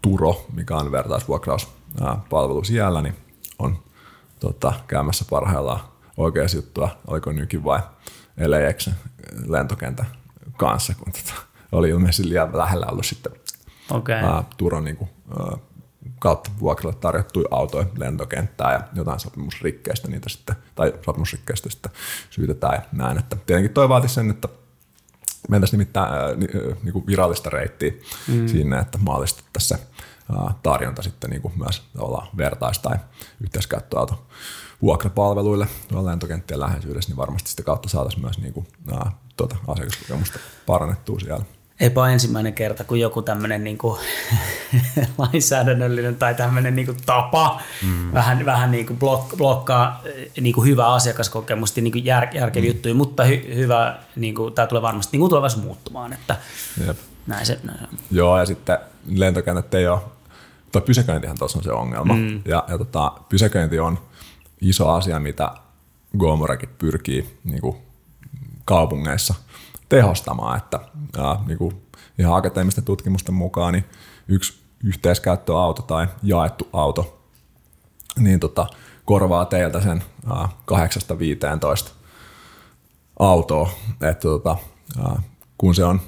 [0.02, 3.16] Turo, mikä on vertaisvuokrauspalvelu siellä, niin
[3.60, 3.84] on
[4.40, 5.80] tota, käymässä parhaillaan
[6.18, 7.80] oikea juttua, oliko nykin vai
[8.48, 8.90] LAX
[9.48, 10.08] lentokentän
[10.58, 13.32] kanssa, kun tota, oli ilmeisesti liian lähellä ollut sitten
[13.92, 14.16] okay.
[14.16, 15.10] ää, Turon niin kuin,
[15.40, 15.58] ää,
[16.20, 21.92] kautta vuokralle tarjottuja autoja lentokenttää ja jotain sopimusrikkeistä niitä sitten, tai sopimusrikkeistä sitten
[22.30, 23.18] syytetään ja näin.
[23.18, 24.48] Että tietenkin toi vaati sen, että
[25.50, 26.38] mentäisiin nimittäin äh,
[26.84, 27.92] niin kuin virallista reittiä
[28.28, 28.48] mm.
[28.48, 29.80] siinä, että maalistettaisiin
[30.64, 32.98] tarjonta sitten niin kuin myös tavallaan vertais- tai
[33.42, 34.26] yhteiskäyttöauto
[34.82, 40.40] vuokrapalveluille tuolla lentokenttien läheisyydessä, niin varmasti sitä kautta saataisiin myös niin kuin, ää, tuota, asiakaskokemusta
[40.66, 41.46] parannettua siellä.
[41.80, 43.78] Eipä ensimmäinen kerta, kun joku tämmöinen niin
[45.18, 48.14] lainsäädännöllinen tai tämmöinen niin kuin tapa mm.
[48.14, 50.04] vähän, vähän niin kuin blok, blokkaa
[50.42, 52.76] niin kuin hyvää asiakaskokemusta, niin kuin jär, järkeviä mm.
[52.76, 56.14] juttuja, mutta hy, hyvä, niin kuin, tämä tulee varmasti niin kuin tulevaisuudessa muuttumaan.
[56.14, 56.36] Että
[56.88, 56.98] Jep.
[57.28, 57.86] Näin se, näin se.
[58.12, 60.00] Joo, ja sitten lentokentät ei ole,
[60.72, 62.14] tuo pysäköintihän tuossa on se ongelma.
[62.14, 62.42] Mm.
[62.46, 64.00] Ja, ja tota, pysäköinti on
[64.62, 65.52] iso asia, mitä
[66.18, 67.78] Gomorakin pyrkii niin kuin
[68.66, 69.34] kaupungeissa
[69.90, 70.80] tehostamaan, että
[71.18, 71.82] ja, niin kuin
[72.20, 73.86] ihan akateemisten tutkimusten mukaan niin
[74.28, 77.26] yksi yhteiskäyttöauto tai jaettu auto
[78.20, 78.68] niin tota,
[79.06, 80.50] korvaa teiltä sen ää,
[81.88, 81.92] 8-15
[83.20, 83.70] autoa,
[84.02, 84.58] että tota,
[85.00, 85.22] ää,
[85.58, 86.02] kun se on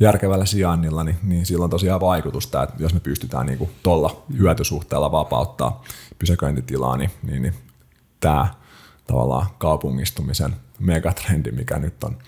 [0.00, 5.12] järkevällä sijainnilla, niin, niin sillä on tosiaan vaikutusta, että jos me pystytään niin tuolla hyötysuhteella
[5.12, 5.84] vapauttaa
[6.18, 7.54] pysäköintitilaa, niin, niin, niin
[8.20, 8.48] tämä
[9.06, 12.18] tavallaan kaupungistumisen megatrendi, mikä nyt on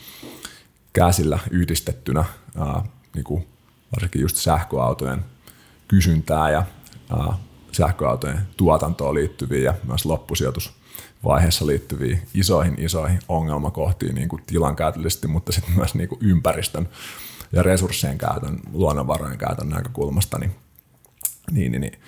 [0.92, 2.24] käsillä yhdistettynä
[2.58, 2.82] ää,
[3.14, 3.46] niin kuin
[3.92, 5.24] varsinkin just sähköautojen
[5.88, 6.62] kysyntää ja
[7.10, 7.34] ää,
[7.72, 15.76] sähköautojen tuotantoon liittyviä ja myös loppusijoitusvaiheessa liittyviä isoihin isoihin ongelmakohtiin niin kuin tilankäytöllisesti, mutta sitten
[15.76, 16.88] myös niin kuin ympäristön
[17.52, 20.54] ja resurssien käytön, luonnonvarojen käytön näkökulmasta, niin,
[21.50, 22.00] niin, niin, niin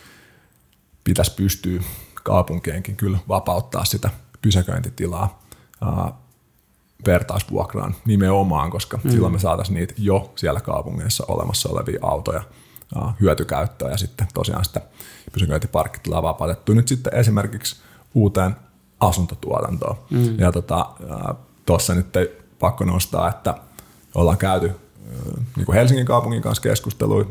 [1.05, 1.83] pitäisi pystyä
[2.23, 4.11] kaupunkienkin kyllä vapauttaa sitä
[4.42, 5.42] pysäköintitilaa
[5.81, 6.24] ää,
[7.07, 9.11] vertaisvuokraan nimenomaan, koska mm.
[9.11, 12.43] silloin me saataisiin niitä jo siellä kaupungeissa olemassa olevia autoja
[13.21, 14.81] hyötykäyttöön ja sitten tosiaan sitä
[15.33, 17.77] pysäköintiparkkitilaa vapautettu nyt sitten esimerkiksi
[18.14, 18.57] uuteen
[19.01, 19.97] asuntotuotantoon.
[20.11, 20.38] Mm.
[20.38, 20.53] Ja
[21.67, 23.55] tuossa tota, nyt ei pakko nostaa, että
[24.14, 24.73] ollaan käyty
[25.57, 27.27] niin kuin Helsingin kaupungin kanssa keskustelua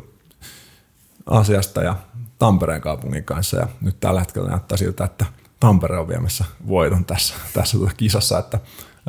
[1.26, 1.96] asiasta ja
[2.40, 3.58] Tampereen kaupungin kanssa.
[3.58, 5.26] Ja nyt tällä hetkellä näyttää siltä, että
[5.60, 8.60] Tampere on viemässä voiton tässä, tässä tuota kisassa, että,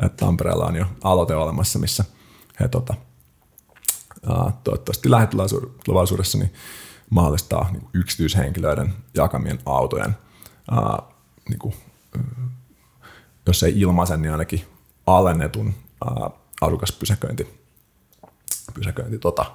[0.03, 2.05] että Tampereella on jo aloite olemassa, missä
[2.59, 2.93] he tota,
[4.63, 6.53] toivottavasti lähitulevaisuudessa niin
[7.09, 10.17] mahdollistaa niin yksityishenkilöiden jakamien autojen,
[10.71, 10.99] ää,
[11.49, 11.73] niin kuin,
[13.47, 14.65] jos ei ilmaisen, niin ainakin
[15.07, 15.73] alennetun
[16.05, 16.29] ää,
[16.61, 17.65] asukaspysäköinti
[18.73, 19.45] pysäköinti tota,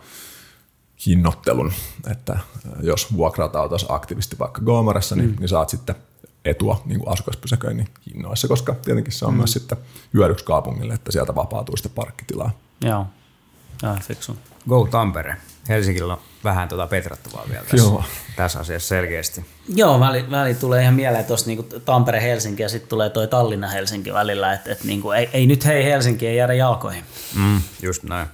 [1.06, 1.72] hinnoittelun,
[2.10, 2.38] että
[2.82, 5.36] jos vuokraat autos aktiivisesti vaikka Gomaressa, niin, mm.
[5.38, 5.94] niin saat sitten
[6.44, 9.36] etua niin kuin asukaspysäköinnin hinnoissa, koska tietenkin se on mm.
[9.36, 9.78] myös sitten
[10.14, 12.50] hyödyksi kaupungille, että sieltä vapautuu sitä parkkitilaa.
[12.84, 13.06] Joo,
[13.82, 14.36] ja fiksu.
[14.68, 15.36] Go Tampere.
[15.68, 18.04] Helsingillä on vähän tuota petrattavaa vielä tässä, Joo.
[18.36, 19.44] tässä asiassa selkeästi.
[19.74, 24.52] Joo, väli, väli tulee ihan mieleen tuossa niinku Tampere-Helsinki ja sitten tulee toi Tallinna-Helsinki välillä,
[24.52, 27.04] että et niinku, ei, ei, nyt hei Helsinki ei jäädä jalkoihin.
[27.34, 28.28] Mm, just näin.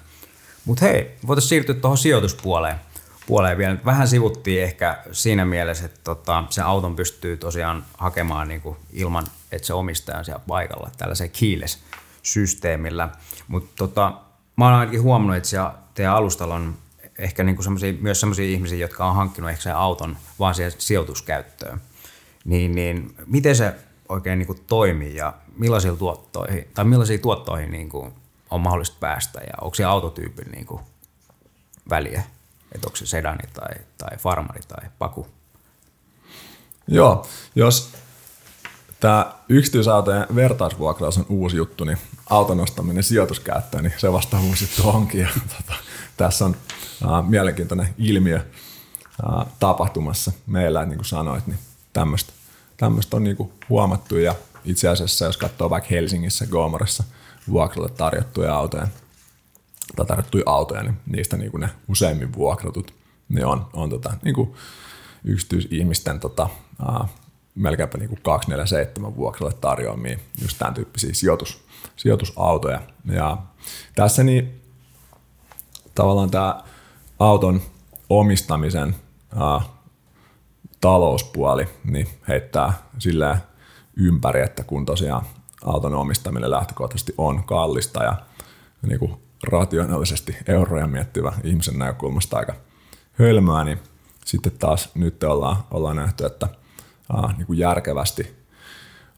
[0.64, 2.76] Mutta hei, voitaisiin siirtyä tuohon sijoituspuoleen
[3.26, 3.76] puoleen vielä.
[3.84, 9.26] Vähän sivuttiin ehkä siinä mielessä, että tota, se auton pystyy tosiaan hakemaan niin kuin ilman,
[9.52, 13.08] että se omistaja on siellä paikalla tällaisella keyless-systeemillä.
[13.48, 14.12] Mutta tota,
[14.56, 16.74] mä oon ainakin huomannut, että siellä teidän alustalla on
[17.18, 17.66] ehkä niin kuin
[18.00, 21.80] myös sellaisia ihmisiä, jotka on hankkinut ehkä sen auton vaan siihen sijoituskäyttöön.
[22.44, 23.74] Niin, niin miten se
[24.08, 28.12] oikein niin kuin toimii ja millaisiin tuottoihin, tai millaisiin tuottoihin niin kuin
[28.50, 30.80] on mahdollista päästä ja onko se autotyypin niin kuin
[31.90, 32.22] väliä,
[32.76, 35.26] että onko se sedani tai, tai farmari tai paku?
[36.88, 37.92] Joo, jos
[39.00, 41.98] tämä yksityisautojen vertaisvuokraus on uusi juttu, niin
[42.30, 45.20] auton ostaminen sijoituskäyttöön, niin se vasta uusi juttu onkin.
[45.20, 45.78] Ja, tota,
[46.16, 46.56] tässä on
[47.04, 51.58] äh, mielenkiintoinen ilmiö äh, tapahtumassa meillä, niin kuin sanoit, niin
[52.76, 54.34] tämmöistä on niin kuin huomattu ja
[54.64, 57.04] itse asiassa jos katsoo vaikka Helsingissä, Gomorassa–
[57.50, 58.88] vuokralle tarjottuja autoja,
[59.96, 62.94] tai tarjottuja autoja, niin niistä niin kuin ne useimmin vuokratut,
[63.28, 64.54] ne on, on tota, niin kuin
[65.24, 66.48] yksityisihmisten tota,
[66.86, 67.08] ää,
[67.54, 71.64] melkeinpä niin kuin 247 vuokralle tarjoamia just tämän tyyppisiä sijoitus,
[71.96, 72.80] sijoitusautoja.
[73.04, 73.36] Ja
[73.94, 74.60] tässä niin
[75.94, 76.62] tavallaan tämä
[77.18, 77.62] auton
[78.10, 78.96] omistamisen
[79.36, 79.60] ää,
[80.80, 83.36] talouspuoli niin heittää silleen
[83.96, 85.26] ympäri, että kun tosiaan
[85.64, 88.16] auton omistaminen lähtökohtaisesti on kallista ja
[88.82, 92.54] niin kuin rationaalisesti euroja miettivä ihmisen näkökulmasta aika
[93.12, 93.78] hölmöä, niin
[94.24, 96.48] sitten taas nyt ollaan, ollaan nähty, että
[97.08, 98.36] aa, niin kuin järkevästi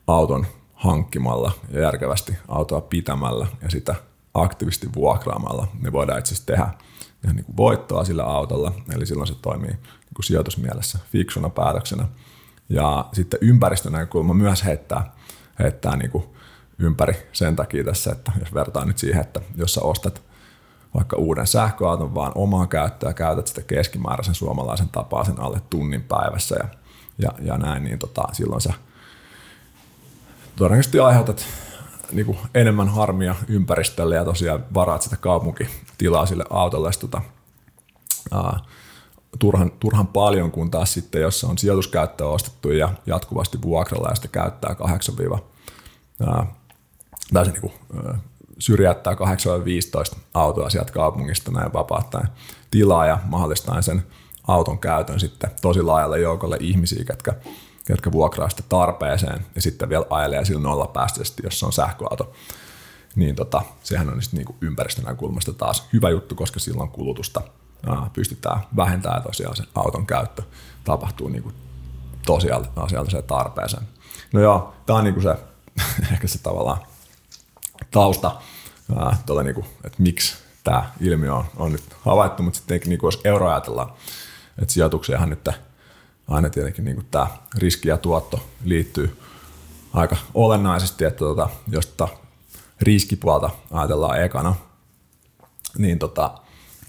[0.06, 3.94] auton hankkimalla ja järkevästi autoa pitämällä ja sitä
[4.34, 6.68] aktiivisesti vuokraamalla, niin voidaan itse asiassa tehdä
[7.24, 12.08] ihan niin kuin voittoa sillä autolla, eli silloin se toimii niin kuin sijoitusmielessä fiksuna päätöksenä.
[12.68, 15.12] Ja sitten ympäristönäkökulma myös heittää,
[15.58, 16.24] heittää niin kuin
[16.78, 20.22] ympäri sen takia tässä, että jos vertaa nyt siihen, että jos sä ostat
[20.94, 26.56] vaikka uuden sähköauton vaan omaa käyttöä, käytät sitä keskimääräisen suomalaisen tapaa sen alle tunnin päivässä
[26.58, 26.68] ja,
[27.18, 28.72] ja, ja näin, niin tota, silloin sä
[30.56, 31.46] todennäköisesti aiheutat
[32.12, 36.90] niin kuin enemmän harmia ympäristölle ja tosiaan varaat sitä kaupunkitilaa sille autolle.
[37.00, 37.22] Tota,
[38.32, 38.60] ää,
[39.38, 44.28] turhan, turhan paljon, kun taas sitten, jos on sijoituskäyttöä ostettu ja jatkuvasti vuokralla ja sitä
[44.28, 45.14] käyttää 8
[46.26, 46.46] ää,
[47.32, 47.72] tai se niin kuin,
[48.58, 49.14] syrjäyttää
[50.14, 52.28] 8-15 autoa sieltä kaupungista näin vapaattaen
[52.70, 54.06] tilaa ja mahdollistaen sen
[54.48, 57.34] auton käytön sitten tosi laajalle joukolle ihmisiä, ketkä
[57.88, 62.32] jotka vuokraa sitä tarpeeseen ja sitten vielä ajelee sillä nolla päästöisesti, jos se on sähköauto.
[63.16, 67.42] Niin tota, sehän on niinku ympäristön näkökulmasta taas hyvä juttu, koska silloin kulutusta
[67.86, 70.42] ää, pystytään vähentämään tosiaan se auton käyttö
[70.84, 71.52] tapahtuu niinku
[72.26, 73.82] tosiasialliseen tarpeeseen.
[74.32, 75.36] No joo, tämä on niinku se,
[76.12, 76.78] ehkä se tavallaan
[77.91, 78.41] tausta,
[78.97, 83.20] ää, tuota niinku, että miksi tämä ilmiö on, on nyt havaittu, mutta sitten niinku, jos
[83.24, 83.93] euroa ajatellaan,
[84.62, 85.49] että sijoituksiahan nyt
[86.28, 89.18] aina tietenkin niin tämä riski ja tuotto liittyy
[89.93, 92.09] aika olennaisesti, että tota, jos tota
[92.80, 94.55] riskipuolta ajatellaan ekana,
[95.78, 96.39] niin tota,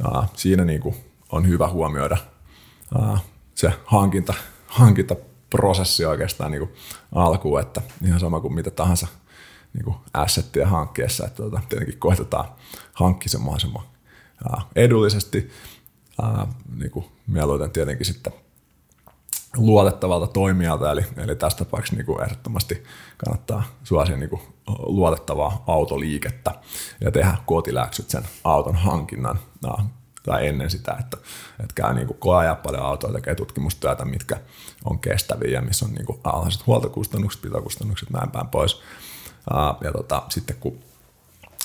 [0.03, 0.95] ää, siinä niin kuin
[1.31, 2.17] on hyvä huomioida
[2.99, 3.19] ää,
[3.55, 4.33] se hankinta,
[4.67, 6.73] hankintaprosessi oikeastaan niin kuin
[7.15, 9.07] alkuun, että ihan sama kuin mitä tahansa
[9.73, 12.45] niin assettia hankkiessa, että tota, tietenkin koetetaan
[12.93, 13.83] hankkia sen mahdollisimman
[14.49, 15.49] ää, edullisesti,
[16.21, 18.33] ää, niin kuin mieluiten tietenkin sitten
[19.57, 22.83] luotettavalta toimijalta, eli, eli tässä tapauksessa niin kuin ehdottomasti
[23.17, 24.41] kannattaa suosia niin kuin
[24.77, 26.51] luotettavaa autoliikettä
[27.01, 29.39] ja tehdä kotiläksyt sen auton hankinnan
[30.23, 31.17] tai ennen sitä, että,
[31.59, 32.17] että käy niin kuin
[32.63, 34.37] paljon autoja, tekee tutkimustyötä, mitkä
[34.85, 38.81] on kestäviä ja missä on niin kuin alhaiset huoltokustannukset, pitokustannukset, näin päin pois.
[39.83, 40.79] Ja tota, sitten kun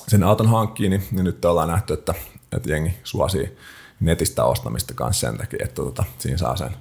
[0.09, 2.15] sen auton hankkii, niin, niin nyt ollaan nähty, että,
[2.53, 3.59] että jengi suosii
[4.01, 6.77] netistä ostamista kanssa sen takia, että tota, siinä saa sen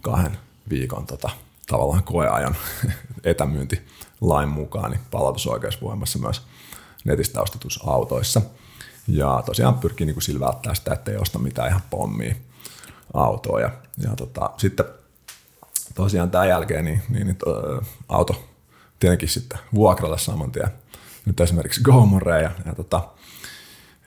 [0.00, 0.38] kahden
[0.70, 1.30] viikon tota,
[1.66, 2.56] tavallaan koeajan
[3.24, 6.42] etämyyntilain mukaan, niin palautusoikeus voimassa myös
[7.04, 8.42] netistä ostetuissa autoissa.
[9.08, 12.34] Ja tosiaan pyrkii niin kuin sillä välttää sitä, että ei osta mitään ihan pommia
[13.14, 13.60] autoa.
[13.60, 14.86] Ja, ja tota, sitten
[15.94, 18.44] tosiaan tämän jälkeen niin, niin, niin to, auto
[18.98, 20.68] tietenkin sitten vuokralle saman tien.
[21.26, 23.08] Nyt esimerkiksi GoMore ja, ja, tota,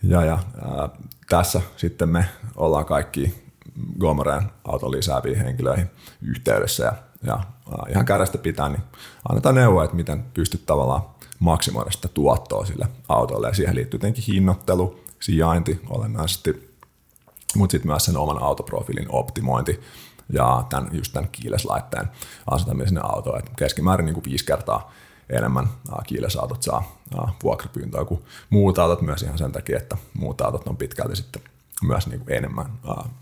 [0.03, 0.89] ja, ja ää,
[1.29, 2.25] tässä sitten me
[2.55, 3.43] ollaan kaikki
[3.99, 5.89] Gomoreen auton lisääviin henkilöihin
[6.21, 7.39] yhteydessä ja, ja
[7.89, 8.83] ihan kädestä pitää, niin
[9.29, 11.01] annetaan neuvoa, että miten pystyt tavallaan
[11.39, 16.75] maksimoida sitä tuottoa sille autolle ja siihen liittyy tietenkin hinnoittelu, sijainti olennaisesti,
[17.55, 19.79] mutta sitten myös sen oman autoprofiilin optimointi
[20.33, 22.07] ja tämän, just tämän kiileslaitteen
[22.51, 24.91] asentaminen sinne autoon, että keskimäärin niin kuin viisi kertaa
[25.29, 25.67] enemmän
[26.07, 26.97] kiilesautot saa
[27.43, 31.41] vuokrapyyntöä kuin muut autot myös ihan sen takia, että muut autot on pitkälti sitten
[31.83, 32.65] myös niin kuin enemmän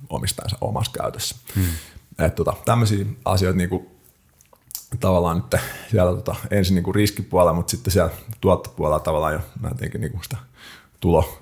[0.10, 1.36] omistajansa omassa käytössä.
[1.56, 1.66] Hmm.
[2.20, 3.88] Et, tota, tämmöisiä asioita niin kuin,
[5.00, 9.92] tavallaan nyt siellä tota, ensin niin kuin riskipuolella, mutta sitten siellä tuottopuolella tavallaan jo näin
[9.98, 10.38] niin kuin sitä
[11.00, 11.40] tulo,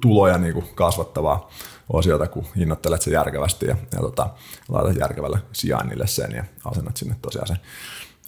[0.00, 1.50] tuloja niin kuin kasvattavaa
[1.88, 4.30] osiota, kun hinnoittelet sen järkevästi ja, ja tota,
[4.68, 7.60] laitat järkevälle sijainnille sen ja asennat sinne tosiaan sen,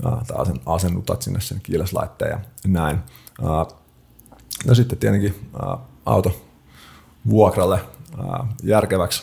[0.02, 2.98] tai asennutat sinne sen kiileslaitteen ja näin.
[4.66, 5.50] No sitten tietenkin
[6.06, 6.44] auto
[7.28, 7.80] vuokralle
[8.62, 9.22] järkeväksi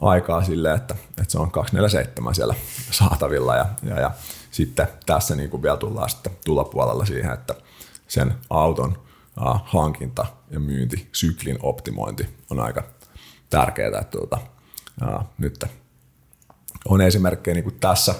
[0.00, 2.54] aikaa sille, että, että se on 247 siellä
[2.90, 4.10] saatavilla ja, ja, ja
[4.50, 7.54] sitten tässä niin kuin vielä tullaan sitten tulopuolella siihen, että
[8.08, 8.98] sen auton
[9.64, 12.82] hankinta ja myynti, syklin optimointi on aika
[13.52, 14.38] tärkeää, että tuota,
[15.02, 15.64] uh, nyt
[16.84, 18.14] on esimerkkejä niin kuin tässä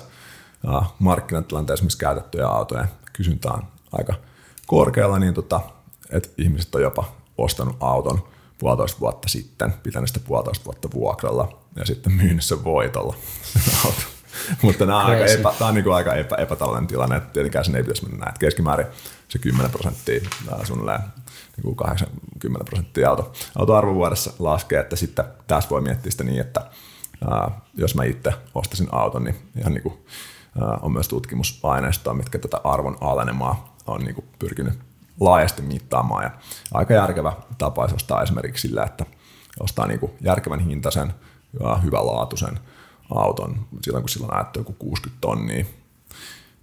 [0.69, 3.63] uh, markkinatilanteessa, missä käytettyjä autoja kysyntä on
[3.93, 4.15] aika
[4.67, 5.61] korkealla, niin tota,
[6.11, 8.29] että ihmiset on jopa ostanut auton
[8.59, 13.17] puolitoista vuotta sitten, pitänyt sitä puolitoista vuotta vuokralla ja sitten myynyt sen voitolla
[14.63, 17.65] Mutta nämä on aika, epä, tämä on niin kuin aika epä, epätalouden tilanne, että tietenkään
[17.65, 18.39] sen ei pitäisi mennä näin.
[18.39, 18.87] Keskimäärin
[19.29, 20.21] se 10 prosenttia
[20.65, 21.01] suunnilleen
[21.57, 26.61] niin kuin 80 prosenttia auto, autoarvovuodessa laskee, että sitten tässä voi miettiä sitä niin, että
[27.31, 29.95] ää, jos mä itse ostasin auton, niin ihan niin kuin,
[30.61, 34.79] ää, on myös tutkimusaineistoa, mitkä tätä arvon alenemaa on niin kuin pyrkinyt
[35.21, 36.25] laajasti mittaamaan.
[36.25, 36.31] Ja
[36.75, 39.07] aika järkevä tapa ostaa esimerkiksi sillä, että
[39.61, 41.15] ostaa niin kuin järkevän hintaisen
[41.61, 42.59] ja hyvänlaatuisen
[43.19, 45.65] auton silloin, kun silloin ajattelu joku 60 tonnia.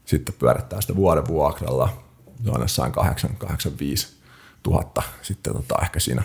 [0.05, 1.89] Sitten pyörittää sitä vuoden vuokralla,
[2.43, 2.95] se on jossain 8-85
[4.67, 6.23] 000 sitten tota, ehkä siinä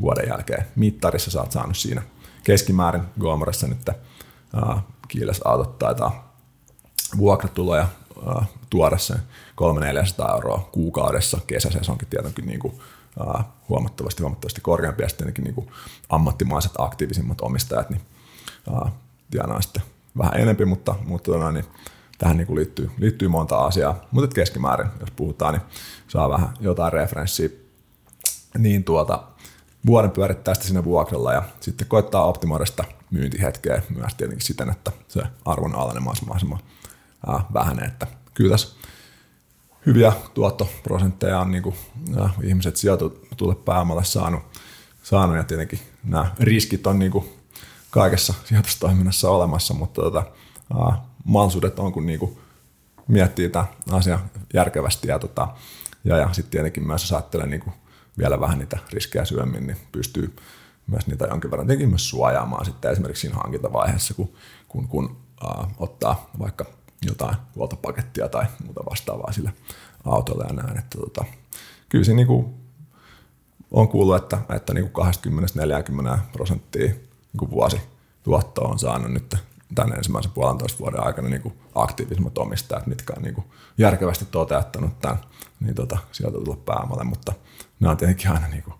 [0.00, 0.66] vuoden jälkeen.
[0.76, 2.02] Mittarissa sä oot saanut siinä
[2.44, 3.90] keskimäärin Gomoressa nyt
[5.08, 6.34] kiiles autot taitaa
[7.16, 7.88] vuokratuloja
[8.70, 9.18] tuoda sen
[10.28, 11.38] 300-400 euroa kuukaudessa.
[11.46, 12.78] Kesäsesonkin tietenkin niin kuin
[13.18, 15.70] ää, huomattavasti, huomattavasti korkeampi ja sitten niin kuin
[16.08, 18.02] ammattimaiset aktiivisimmat omistajat niin
[18.74, 18.92] ää,
[19.34, 19.82] tienaa sitten
[20.18, 21.64] vähän enempi, mutta, mutta tota niin,
[22.18, 25.62] tähän niin kuin liittyy, liittyy monta asiaa, mutta keskimäärin, jos puhutaan, niin
[26.08, 27.48] saa vähän jotain referenssiä,
[28.58, 29.22] niin tuota,
[29.86, 34.92] vuoden pyörittää sitä siinä vuokralla ja sitten koittaa optimoida sitä myyntihetkeä myös tietenkin siten, että
[35.08, 36.58] se arvon alainen mahdollisimman
[37.54, 38.76] vähäinen, että kyllä tässä
[39.86, 41.76] hyviä tuottoprosentteja on niin kuin,
[42.16, 44.42] ja ihmiset sijoitutulle pääomalle saanut,
[45.02, 47.24] saanut ja tietenkin nämä riskit on niin kuin
[47.94, 50.24] kaikessa sijoitustoiminnassa olemassa, mutta tota,
[51.24, 52.38] mahdollisuudet on, kun niin kuin
[53.08, 54.18] miettii tämä asia
[54.54, 55.48] järkevästi ja, tota,
[56.04, 57.74] ja, ja sitten tietenkin myös ajattelee niin kuin
[58.18, 60.36] vielä vähän niitä riskejä syömmin, niin pystyy
[60.86, 64.32] myös niitä jonkin verran tietenkin myös suojaamaan sitten esimerkiksi siinä hankintavaiheessa, kun,
[64.68, 66.66] kun, kun äh, ottaa vaikka
[67.06, 69.52] jotain huoltopakettia tai muuta vastaavaa sille
[70.04, 70.78] autolle ja näin.
[70.78, 71.24] Että tota,
[71.88, 72.54] kyllä siinä niin
[73.70, 74.90] on kuullut, että, että niin
[76.16, 76.94] 20-40 prosenttia
[77.40, 77.80] niin vuosi
[78.22, 79.36] tuottoa on saanut nyt
[79.74, 83.44] tämän ensimmäisen puolentoista vuoden aikana niin kuin aktiivisimmat omistajat, mitkä on niin kuin
[83.78, 85.18] järkevästi toteuttanut tämän
[85.60, 87.32] niin tota, sijoitetulle pääomalle, mutta
[87.80, 88.74] nämä on tietenkin aina niin kuin,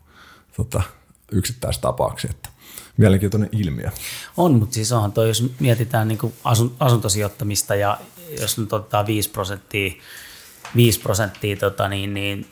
[0.56, 0.82] tota,
[1.32, 2.48] yksittäistapauksia, että
[2.96, 3.90] mielenkiintoinen ilmiö.
[4.36, 7.98] On, mutta siis onhan toi, jos mietitään niin asun, asuntosijoittamista ja
[8.40, 9.92] jos nyt otetaan 5 prosenttia
[10.76, 12.46] 5 prosenttia tota, niin, niin,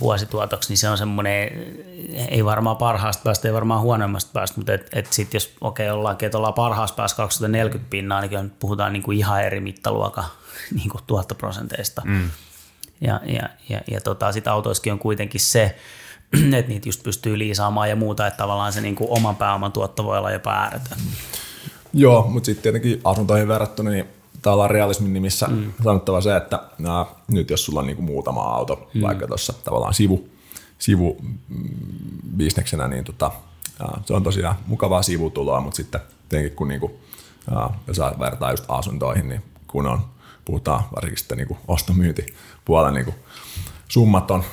[0.00, 1.50] vuosituotoksi, niin se on semmoinen,
[2.28, 5.98] ei varmaan parhaasta päästä, ei varmaan huonoimmasta päästä, mutta et, et sitten jos okei okay,
[5.98, 10.24] ollaankin, että ollaan parhaassa päässä 2040 pinnaa, niin puhutaan niin kuin ihan eri mittaluokan
[10.76, 12.02] niin kuin tuottoprosenteista.
[12.04, 12.30] Mm.
[13.00, 15.76] Ja, ja, ja, ja tota, sitten autoissakin on kuitenkin se,
[16.58, 20.04] että niitä just pystyy liisaamaan ja muuta, että tavallaan se niin kuin oman pääoman tuotto
[20.04, 20.98] voi olla jopa ääretön.
[21.92, 24.15] Joo, mutta sitten tietenkin asuntoihin verrattuna, niin
[24.46, 25.72] tavallaan realismin nimissä mm.
[25.84, 29.02] sanottava se, että nää, nyt jos sulla on niinku muutama auto, mm.
[29.02, 30.28] vaikka tuossa tavallaan sivu,
[30.78, 31.16] sivu
[31.48, 31.68] mm,
[32.36, 33.30] bisneksenä, niin tota,
[34.04, 37.00] se on tosiaan mukavaa sivutuloa, mutta sitten tietenkin kun niinku,
[37.86, 40.00] jos vertaa just asuntoihin, niin kun on,
[40.44, 43.14] puhutaan varsinkin sitten niinku ostomyyntipuolella, niin
[43.88, 44.44] summat on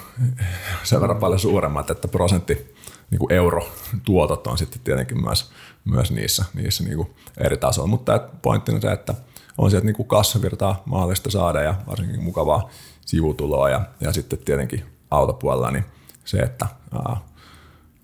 [0.84, 2.76] sen verran paljon suuremmat, että prosentti
[3.12, 5.52] niin kuin eurotuotot on sitten tietenkin myös,
[5.86, 7.90] myös niissä, niissä niin kuin eri tasoilla.
[7.90, 9.14] Mutta pointtina se, että
[9.58, 12.70] on sieltä niin kuin kassavirtaa mahdollista saada ja varsinkin mukavaa
[13.06, 15.86] sivutuloa ja, ja sitten tietenkin autopuolella niin
[16.26, 17.18] se, että, ää,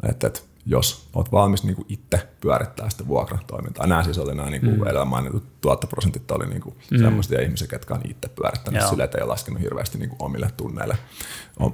[0.10, 3.88] että, että jos olet valmis niin kuin itse pyörittää sitä vuokratoimintaa.
[3.88, 4.88] Nämä siis oli nämä niin kuin mm.
[4.88, 6.98] edellä mainitut tuottoprosentit oli niin kuin mm.
[6.98, 10.50] sellaisia ihmisiä, jotka on itse pyörittänyt sillä, että ei ole laskenut hirveästi niin kuin omille
[10.58, 10.98] tunneille,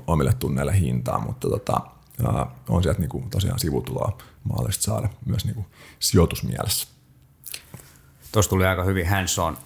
[0.08, 1.82] omille tunneille hintaa, mutta tota,
[2.70, 5.66] on sieltä niin kuin tosiaan sivutuloa mahdollista saada myös niin kuin
[6.00, 6.88] sijoitusmielessä.
[8.36, 9.58] Tuossa tuli aika hyvin hands on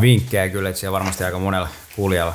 [0.00, 2.34] vinkkejä kyllä, että siellä varmasti aika monella kuulijalla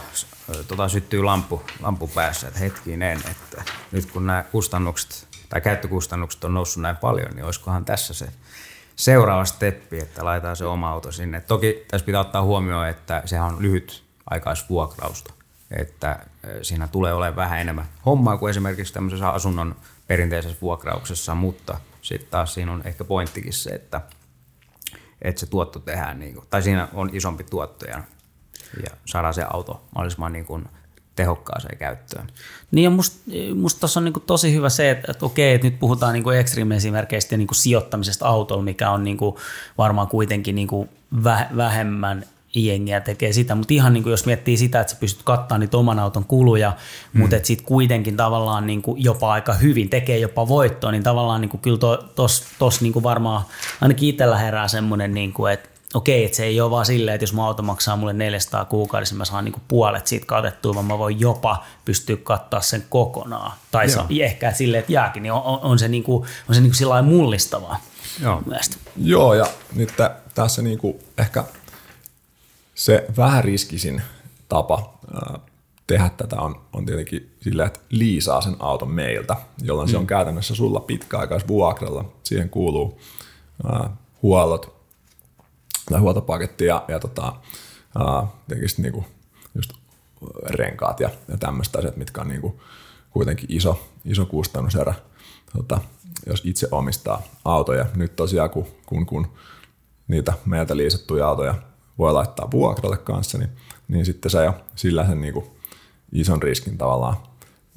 [0.68, 6.54] tota, syttyy lampu, lampu päässä, että hetkinen, että nyt kun nämä kustannukset tai käyttökustannukset on
[6.54, 8.28] noussut näin paljon, niin olisikohan tässä se
[8.96, 11.42] seuraava steppi, että laitetaan se oma auto sinne.
[11.42, 15.34] Toki tässä pitää ottaa huomioon, että sehän on lyhyt aikaisvuokrausta,
[15.72, 16.20] että
[16.62, 19.76] siinä tulee olemaan vähän enemmän hommaa kuin esimerkiksi tämmöisessä asunnon
[20.08, 24.02] perinteisessä vuokrauksessa, mutta sitten taas siinä on ehkä pointtikin se, että–
[25.22, 28.04] että se tuotto tehdään, niin kuin, tai siinä on isompi tuotto ja,
[28.84, 30.66] ja saadaan se auto mahdollisimman niin kuin
[31.16, 32.28] tehokkaaseen käyttöön.
[32.72, 35.80] Niin ja musta must tuossa on niin tosi hyvä se, että, että okei, että nyt
[35.80, 39.18] puhutaan niin extreme-esimerkkeistä ja niin sijoittamisesta autolla, mikä on niin
[39.78, 40.90] varmaan kuitenkin niin
[41.58, 42.26] vähemmän
[42.56, 45.78] jengiä tekee sitä, mutta ihan niin kuin jos miettii sitä, että sä pystyt kattamaan niitä
[45.78, 46.74] oman auton kuluja,
[47.14, 47.20] mm.
[47.22, 51.42] mutta että sitten kuitenkin tavallaan niin kuin jopa aika hyvin tekee jopa voittoa, niin tavallaan
[51.42, 53.44] niin kuin kyllä tuossa tos, tos niin kuin varmaan
[53.82, 57.24] ainakin itsellä herää semmoinen, niin kuin, että okei, että se ei ole vaan silleen, että
[57.24, 60.86] jos mun auto maksaa mulle 400 kuukaudessa, mä saan niin kuin puolet siitä katettua, vaan
[60.86, 63.52] mä voin jopa pystyä kattaa sen kokonaan.
[63.72, 64.06] Tai Joo.
[64.20, 67.02] ehkä silleen, että jääkin, niin on, on, se, niin kuin, on se niin kuin sillä
[67.02, 67.82] mullistavaa.
[68.22, 68.44] Joo.
[68.98, 69.46] Joo, ja
[69.76, 69.94] nyt
[70.36, 71.44] tässä niin kuin ehkä
[72.76, 74.02] se vähän riskisin
[74.50, 75.00] tapa
[75.88, 79.92] tehdä tätä on, on tietenkin sillä, että liisaa sen auton meiltä, jolloin mm.
[79.92, 80.08] se on mm.
[80.08, 82.06] käytännössä sulla pitkäaikaisvuokralla.
[82.24, 83.00] Siihen kuuluu
[83.72, 83.90] ää,
[84.22, 84.76] huollot
[85.92, 87.34] tai huoltopaketti ja, ja tota,
[88.00, 88.28] ää,
[88.78, 89.06] niinku
[89.56, 89.74] just
[90.50, 92.62] renkaat ja, ja tämmöistä asiat, mitkä on niinku
[93.10, 94.94] kuitenkin iso, iso kustannuserä,
[95.58, 95.82] tota,
[96.26, 97.86] jos itse omistaa autoja.
[97.96, 99.28] Nyt tosiaan, kun, kun, kun
[100.08, 101.56] niitä meiltä liisattuja autoja
[101.98, 103.50] voi laittaa vuokralle kanssa, niin,
[103.88, 105.46] niin sitten sä jo sillä sen niin kuin
[106.12, 107.16] ison riskin tavallaan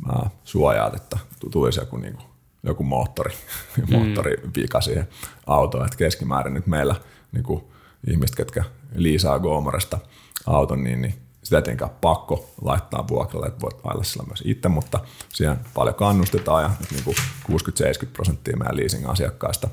[0.09, 1.19] ää, suojaat, että
[1.51, 2.27] tulisi joku, niin kuin,
[2.63, 3.33] joku moottori,
[3.77, 3.97] mm.
[3.97, 5.09] moottorivika siihen
[5.47, 5.85] autoon.
[5.85, 6.95] Että keskimäärin nyt meillä
[7.33, 7.65] niin kuin
[8.11, 8.65] ihmiset, ketkä
[8.95, 9.99] liisaa Goomoresta
[10.47, 14.69] auton, niin, niin sitä ei tietenkään pakko laittaa vuokralle, että voit ailla sillä myös itse,
[14.69, 15.01] mutta
[15.35, 17.17] siihen paljon kannustetaan ja niin kuin
[17.53, 19.69] 60-70 prosenttia meidän leasing-asiakkaista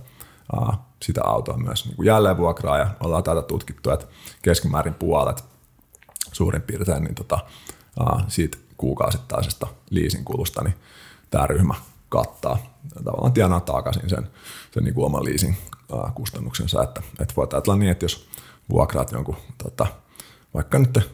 [1.02, 4.06] sitä autoa myös niin kuin jälleen vuokraa ja ollaan tätä tutkittu, että
[4.42, 5.44] keskimäärin puolet
[6.32, 7.40] suurin piirtein niin tota,
[8.28, 10.76] siitä kuukausittaisesta leasing-kulusta, niin
[11.32, 11.74] tämä ryhmä
[12.10, 12.58] kattaa.
[13.04, 14.30] Tavallaan tienaa takaisin sen,
[14.72, 18.28] sen niin kuin oman leasing-kustannuksensa, että, että voi ajatella niin, että jos
[18.70, 19.88] vuokraat jonkun tota,
[20.54, 21.12] vaikka nyt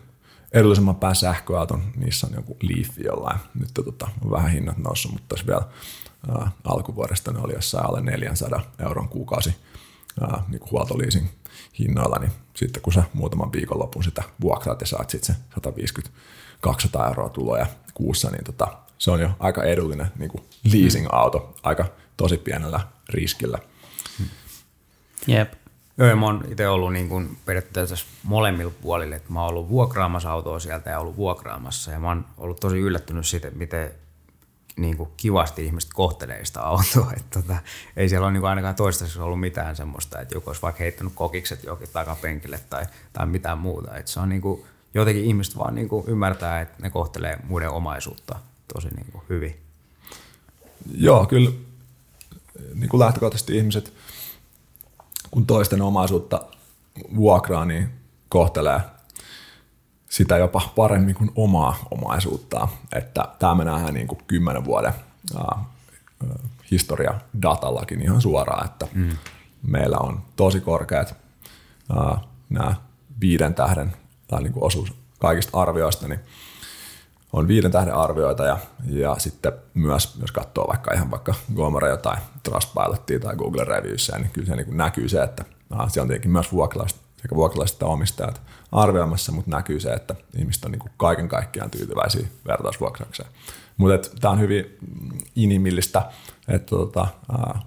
[0.52, 3.40] edullisemman pään sähköauton, niissä on joku Leafi jollain.
[3.60, 5.62] Nyt tota, on vähän hinnat noussut, mutta tässä vielä
[6.30, 9.55] ää, alkuvuodesta ne oli jossain alle 400 euron kuukausi
[10.22, 11.30] ää, niin kuin huoltoliisin
[11.80, 15.41] hinnoilla, niin sitten kun sä muutaman viikonlopun sitä vuokraat ja saat sitten se
[16.67, 18.67] 150-200 euroa tuloja kuussa, niin tota,
[18.97, 21.86] se on jo aika edullinen niin kuin leasing-auto, aika
[22.17, 23.59] tosi pienellä riskillä.
[25.28, 25.53] Jep.
[25.97, 29.69] Joo, ja mä oon itse ollut niin kuin periaatteessa molemmilla puolilla, että mä oon ollut
[29.69, 33.91] vuokraamassa autoa sieltä ja ollut vuokraamassa, ja mä oon ollut tosi yllättynyt siitä, miten
[34.76, 37.11] niin kuin kivasti ihmiset kohtelee sitä autoa.
[37.17, 37.57] Että tota,
[37.97, 41.13] ei siellä ole niin kuin ainakaan toistaiseksi ollut mitään semmoista, että joku olisi vaikka heittänyt
[41.15, 43.97] kokikset johonkin takapenkille tai, tai mitään muuta.
[43.97, 44.63] Että se on niin kuin,
[44.93, 48.39] jotenkin ihmiset vaan niin kuin ymmärtää, että ne kohtelee muiden omaisuutta
[48.74, 49.59] tosi niin kuin hyvin.
[50.97, 51.51] Joo, kyllä
[52.76, 53.93] niin kuin lähtökohtaisesti ihmiset,
[55.32, 56.41] kun toisten omaisuutta
[57.15, 57.89] vuokraa, niin
[58.30, 58.82] kohtelee
[60.12, 62.68] sitä jopa paremmin kuin omaa omaisuuttaan.
[62.93, 64.93] Että tämä me nähdään niin kuin kymmenen vuoden
[66.72, 69.18] historia datallakin ihan suoraan, että mm.
[69.68, 71.16] meillä on tosi korkeat
[71.97, 72.76] äh, nämä
[73.22, 73.93] viiden tähden
[74.28, 76.20] tai niin kuin osuus kaikista arvioista, niin
[77.34, 78.57] on viiden tähden arvioita ja,
[78.89, 84.32] ja sitten myös, jos katsoo vaikka ihan vaikka Gomora tai Trustpilotia tai Google Reviewsia, niin
[84.32, 87.86] kyllä se niin näkyy se, että äh, siellä on tietenkin myös vuokralaiset, sekä vuokralaiset että
[87.86, 88.41] omistajat
[88.72, 93.30] arvioimassa, mutta näkyy se, että ihmiset on niin kuin kaiken kaikkiaan tyytyväisiä vertausvuokraukseen.
[93.78, 94.78] Mutta tämä on hyvin
[95.36, 96.11] inhimillistä,
[96.47, 97.63] että tota, äh,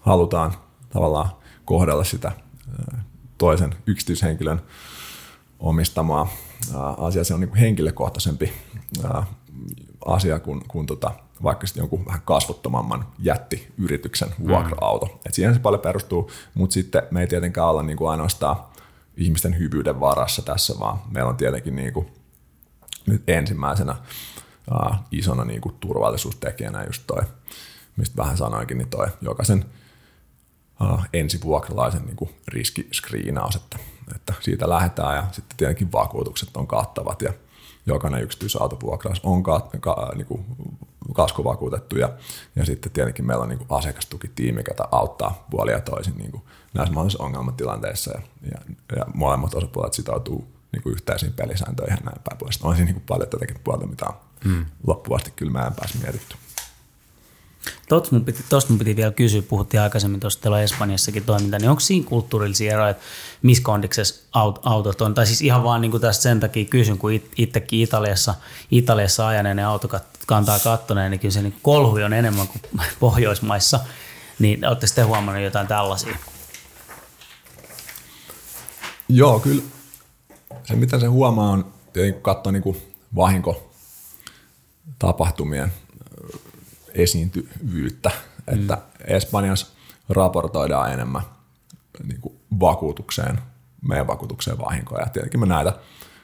[0.00, 0.52] halutaan
[0.88, 1.28] tavallaan
[1.64, 3.04] kohdella sitä äh,
[3.38, 4.62] toisen yksityishenkilön
[5.58, 6.28] omistamaa
[6.74, 7.24] äh, asiaa.
[7.24, 8.52] Se on niin kuin henkilökohtaisempi
[9.04, 9.26] äh,
[10.06, 11.10] asia kuin, kuin tota,
[11.42, 15.06] vaikka sitten jonkun vähän kasvottomamman jättiyrityksen vuokra-auto.
[15.06, 15.12] Mm.
[15.26, 18.56] Et siihen se paljon perustuu, mutta sitten me ei tietenkään olla niin kuin ainoastaan
[19.16, 22.06] ihmisten hyvyyden varassa tässä, vaan meillä on tietenkin niin kuin
[23.06, 23.94] nyt ensimmäisenä
[24.70, 27.22] uh, isona niin kuin turvallisuustekijänä just toi,
[27.96, 29.64] mistä vähän sanoinkin, niin toi jokaisen
[30.80, 33.78] uh, ensivuokralaisen niin riskiskriinaus, että,
[34.14, 37.32] että siitä lähdetään ja sitten tietenkin vakuutukset on kattavat ja
[37.86, 40.44] jokainen yksityisautovuokraus on ka, ka, niin kuin
[41.12, 42.08] kaskovakuutettu ja,
[42.56, 46.42] ja sitten tietenkin meillä on niin kuin asiakastukitiimi, joka auttaa puolia toisin niin kuin
[46.74, 48.58] näissä mahdollisissa ongelmatilanteissa ja, ja,
[48.96, 52.62] ja molemmat osapuolet sitoutuu niin kuin yhteisiin pelisääntöihin ja näin päin pois.
[52.62, 54.14] On siinä niin kuin paljon tätäkin puolta, mitä on
[54.44, 54.66] hmm.
[54.86, 56.36] loppuvasti kyllä mä en pääse mietitty.
[57.88, 61.80] Tuosta mun, piti, mun piti vielä kysyä, puhuttiin aikaisemmin tuosta teillä Espanjassakin toiminta, niin onko
[61.80, 63.02] siinä kulttuurillisia eroja, että
[63.42, 64.22] missä kondiksessa
[64.62, 65.14] autot on?
[65.14, 68.34] Tai siis ihan vaan niin kuin tästä sen takia kysyn, kun it, itsekin Italiassa,
[68.70, 69.88] Italiassa ajaneen ne auto
[70.26, 72.62] kantaa kattoneen, niin kyllä se niin kolhui on enemmän kuin
[73.00, 73.80] Pohjoismaissa.
[74.38, 76.16] Niin olette sitten huomannut jotain tällaisia?
[79.14, 79.62] Joo, kyllä
[80.64, 81.72] se mitä se huomaa on, kun
[82.22, 82.82] katsoo niin
[83.16, 85.72] vahinkotapahtumien
[86.94, 88.14] esiintyvyyttä, mm.
[88.54, 89.66] että Espanjassa
[90.08, 91.22] raportoidaan enemmän
[92.06, 93.38] niin kuin vakuutukseen,
[93.88, 95.02] meidän vakuutukseen vahinkoja.
[95.02, 95.72] Ja tietenkin me näitä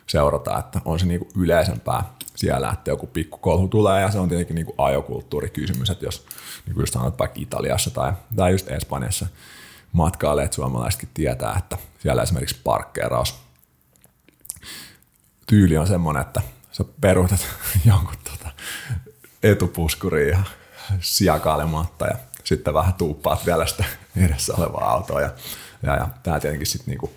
[0.06, 4.28] seurataan, että on se niin kuin yleisempää siellä, että joku pikkukolhu tulee ja se on
[4.28, 6.26] tietenkin niin kuin ajokulttuurikysymys, että jos
[6.66, 9.26] niin kuin just sanot vaikka Italiassa tai, tai just Espanjassa
[9.92, 13.34] matkailijat suomalaisetkin tietää, että siellä esimerkiksi parkkeeraus
[15.46, 17.46] tyyli on semmoinen, että sä peruutat
[17.84, 18.50] jonkun tota
[19.42, 20.42] etupuskuriin ja
[21.00, 23.84] siakailematta ja sitten vähän tuuppaat vielä sitä
[24.16, 25.20] edessä olevaa autoa.
[25.20, 25.30] Ja,
[25.82, 27.12] ja, ja tämä tietenkin sitten niinku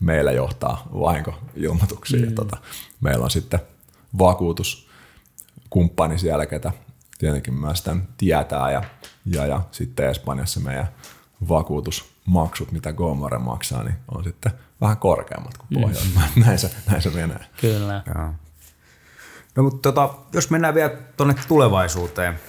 [0.00, 2.22] meillä johtaa vahinkoilmoituksiin.
[2.22, 2.28] Mm.
[2.28, 2.56] Ja tota,
[3.00, 3.60] meillä on sitten
[4.18, 6.72] vakuutuskumppani siellä, ketä
[7.18, 8.70] tietenkin myös tämän tietää.
[8.70, 8.82] Ja,
[9.26, 10.88] ja, ja sitten Espanjassa meidän
[12.32, 16.30] vakuutusmaksut, mitä Gomore maksaa, niin on sitten vähän korkeammat kuin Pohjoismaat.
[16.36, 16.42] Mm.
[16.46, 17.46] Näin, se, näin se menee.
[17.60, 18.02] Kyllä.
[18.14, 18.34] Joo.
[19.56, 22.40] No mutta tota, jos mennään vielä tuonne tulevaisuuteen,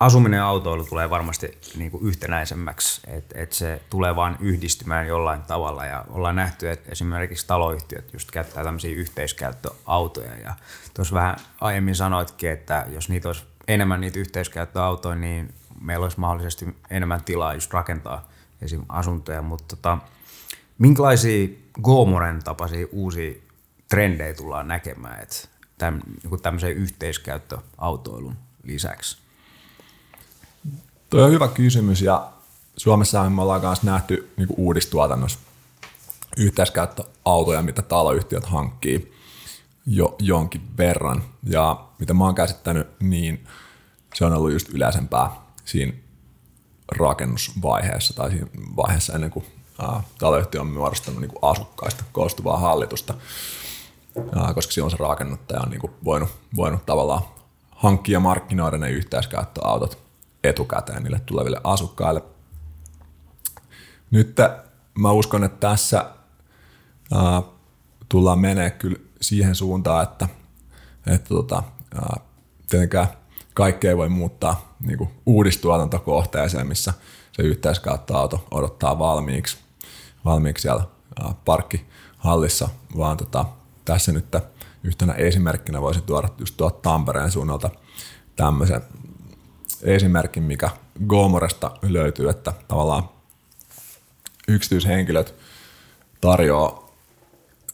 [0.00, 5.42] asuminen ja autoilu tulee varmasti niin kuin yhtenäisemmäksi, että et se tulee vain yhdistymään jollain
[5.42, 10.54] tavalla ja ollaan nähty, että esimerkiksi taloyhtiöt just käyttää tämmöisiä yhteiskäyttöautoja ja
[10.94, 16.76] tuossa vähän aiemmin sanoitkin, että jos niitä olisi enemmän niitä yhteiskäyttöautoja, niin meillä olisi mahdollisesti
[16.90, 18.28] enemmän tilaa just rakentaa
[18.62, 18.84] esim.
[18.88, 19.98] asuntoja, mutta tota,
[20.78, 21.48] minkälaisia
[21.82, 23.34] Gomoren tapaisia uusia
[23.88, 25.36] trendejä tullaan näkemään, että
[25.78, 29.18] täm, niin tämmöisen yhteiskäyttöautoilun lisäksi?
[31.10, 32.32] Tuo on hyvä kysymys ja
[32.76, 35.38] Suomessa me ollaan myös nähty niin kuin uudistuotannossa
[36.36, 39.12] yhteiskäyttöautoja, mitä taloyhtiöt hankkii
[39.86, 41.24] jo jonkin verran.
[41.42, 43.46] Ja mitä mä oon käsittänyt, niin
[44.14, 45.30] se on ollut just yleisempää
[45.64, 45.92] siinä
[46.88, 49.46] rakennusvaiheessa tai siinä vaiheessa ennen kuin
[50.18, 53.14] taloyhtiö on muodostanut niin kuin asukkaista koostuvaa hallitusta,
[54.54, 57.22] koska silloin se rakennuttaja on niin kuin voinut, voinut tavallaan
[57.70, 59.98] hankkia ja markkinoida ne yhteiskäyttöautot
[60.44, 62.22] etukäteen niille tuleville asukkaille.
[64.10, 64.36] Nyt
[64.98, 66.10] mä uskon, että tässä
[67.14, 67.42] ää,
[68.08, 70.28] tullaan menee kyllä siihen suuntaan, että,
[71.06, 71.62] että tota,
[71.94, 72.20] ää,
[72.70, 73.08] tietenkään
[73.54, 76.92] kaikkea ei voi muuttaa niin kuin uudistuotantokohteeseen, missä
[77.32, 79.56] se yhteiskäyttöauto odottaa valmiiksi,
[80.24, 80.84] valmiiksi siellä
[81.44, 83.44] parkkihallissa, vaan tota,
[83.84, 84.36] tässä nyt
[84.82, 87.70] yhtenä esimerkkinä voisi tuoda just tuolta Tampereen suunnalta
[88.36, 88.82] tämmöisen
[89.82, 90.70] esimerkin, mikä
[91.06, 93.08] Gomoresta löytyy, että tavallaan
[94.48, 95.34] yksityishenkilöt
[96.20, 96.90] tarjoaa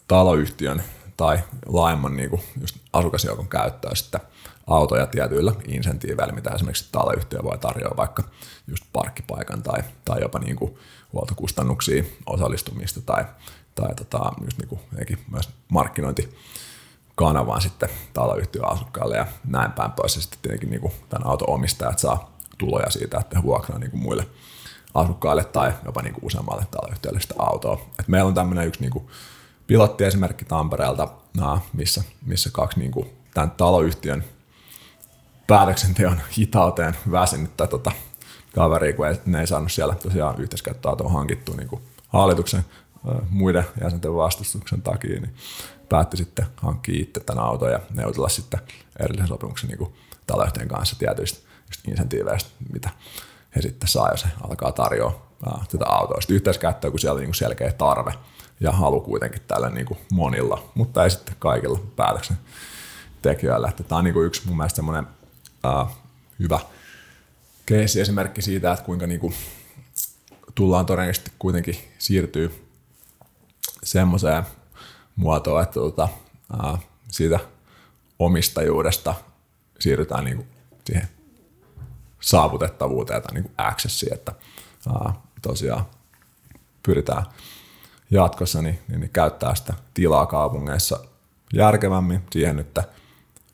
[0.08, 0.82] taloyhtiön
[1.16, 4.20] tai laajemman niin kuin just asukasjoukon käyttöä sitten
[4.66, 8.22] autoja tietyillä insentiiveillä, mitä esimerkiksi taloyhtiö voi tarjoa vaikka
[8.66, 10.78] just parkkipaikan tai, tai jopa niin kuin
[11.12, 13.24] huoltokustannuksia, osallistumista tai,
[13.74, 14.80] tai tota, just niin kuin
[15.30, 16.34] myös markkinointi
[17.14, 20.16] kanavaan sitten taloyhtiön asukkaille ja näin päin pois.
[20.16, 24.02] Ja sitten tietenkin niin kuin tämän auton omistajat saa tuloja siitä, että vuokraa niin kuin
[24.02, 24.26] muille
[24.94, 27.80] asukkaille tai jopa niin kuin useammalle taloyhtiölle sitä autoa.
[28.00, 29.06] Et meillä on tämmöinen yksi niin kuin
[29.66, 31.08] pilottiesimerkki Tampereelta,
[31.72, 34.24] missä, missä kaksi niin kuin tämän taloyhtiön
[35.46, 37.92] päätöksenteon hitauteen väsynyttä tota,
[38.54, 42.64] kaveria, kun ei, ne ei saanut siellä tosiaan yhteiskäyttöautoa hankittua niin kuin hallituksen
[43.30, 45.34] muiden jäsenten vastustuksen takia, niin
[45.88, 48.60] päätti sitten hankkia itse tämän auton ja neuvotella sitten
[49.00, 49.94] erillisen sopimuksen niin kuin
[50.26, 51.48] taloyhtiön kanssa tietyistä
[51.88, 52.90] insentiiveistä, mitä
[53.56, 55.26] he sitten saa, jos he alkaa tarjoa
[55.70, 56.20] tätä autoa.
[56.20, 58.14] Sitten yhteiskäyttöä, kun siellä on niin selkeä tarve
[58.60, 62.38] ja halu kuitenkin tällä niin monilla, mutta ei sitten kaikilla päätöksen
[63.22, 63.72] tekijöillä.
[63.88, 65.06] Tämä on niin yksi mun mielestä semmoinen
[65.66, 65.90] uh,
[66.38, 66.60] hyvä
[67.66, 69.34] keissi esimerkki siitä, että kuinka niin kuin
[70.54, 72.68] tullaan todennäköisesti kuitenkin siirtyy
[73.82, 74.44] semmoiseen
[75.16, 76.08] muotoon, että tuota,
[76.64, 77.40] uh, siitä
[78.18, 79.14] omistajuudesta
[79.78, 80.48] siirrytään niin kuin
[80.84, 81.08] siihen
[82.20, 84.32] saavutettavuuteen tai niin kuin accessiin, että
[84.90, 85.86] uh, tosiaan
[86.82, 87.24] pyritään
[88.10, 91.00] jatkossa niin, niin, niin käyttää sitä tilaa kaupungeissa
[91.52, 92.22] järkevämmin.
[92.30, 92.78] Siihen nyt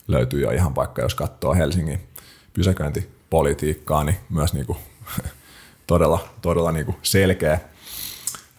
[0.09, 2.09] löytyy jo ihan paikka, jos katsoo Helsingin
[2.53, 4.79] pysäköintipolitiikkaa, niin myös niin kuin,
[5.87, 7.61] todella, todella niin kuin selkeä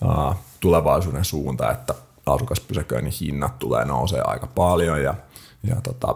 [0.01, 1.95] aa, tulevaisuuden suunta, että
[2.25, 5.13] asukaspysäköinnin hinnat tulee nousee aika paljon ja,
[5.63, 6.15] ja tota,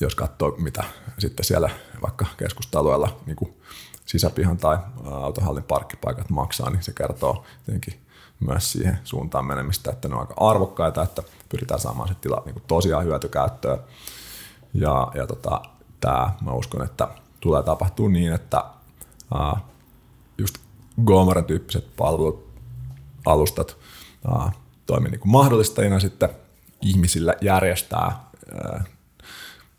[0.00, 0.84] jos katsoo, mitä
[1.18, 1.70] sitten siellä
[2.02, 3.54] vaikka keskustalueella niin
[4.06, 4.78] sisäpihan tai
[5.10, 8.00] autohallin parkkipaikat maksaa, niin se kertoo tietenkin
[8.40, 12.62] myös siihen suuntaan menemistä, että ne on aika arvokkaita, että pyritään saamaan se tila niin
[12.66, 13.78] tosiaan hyötykäyttöön.
[14.74, 15.60] Ja, ja tota,
[16.00, 17.08] tämä mä uskon, että
[17.40, 18.64] tulee tapahtua niin, että
[19.34, 19.56] ää,
[20.38, 20.58] just
[21.04, 22.48] Gomoren tyyppiset palvelut,
[23.26, 23.76] alustat
[24.32, 24.52] ää,
[24.86, 26.28] toimii niin mahdollistajina sitten
[26.80, 28.24] ihmisille järjestää
[28.54, 28.84] ää,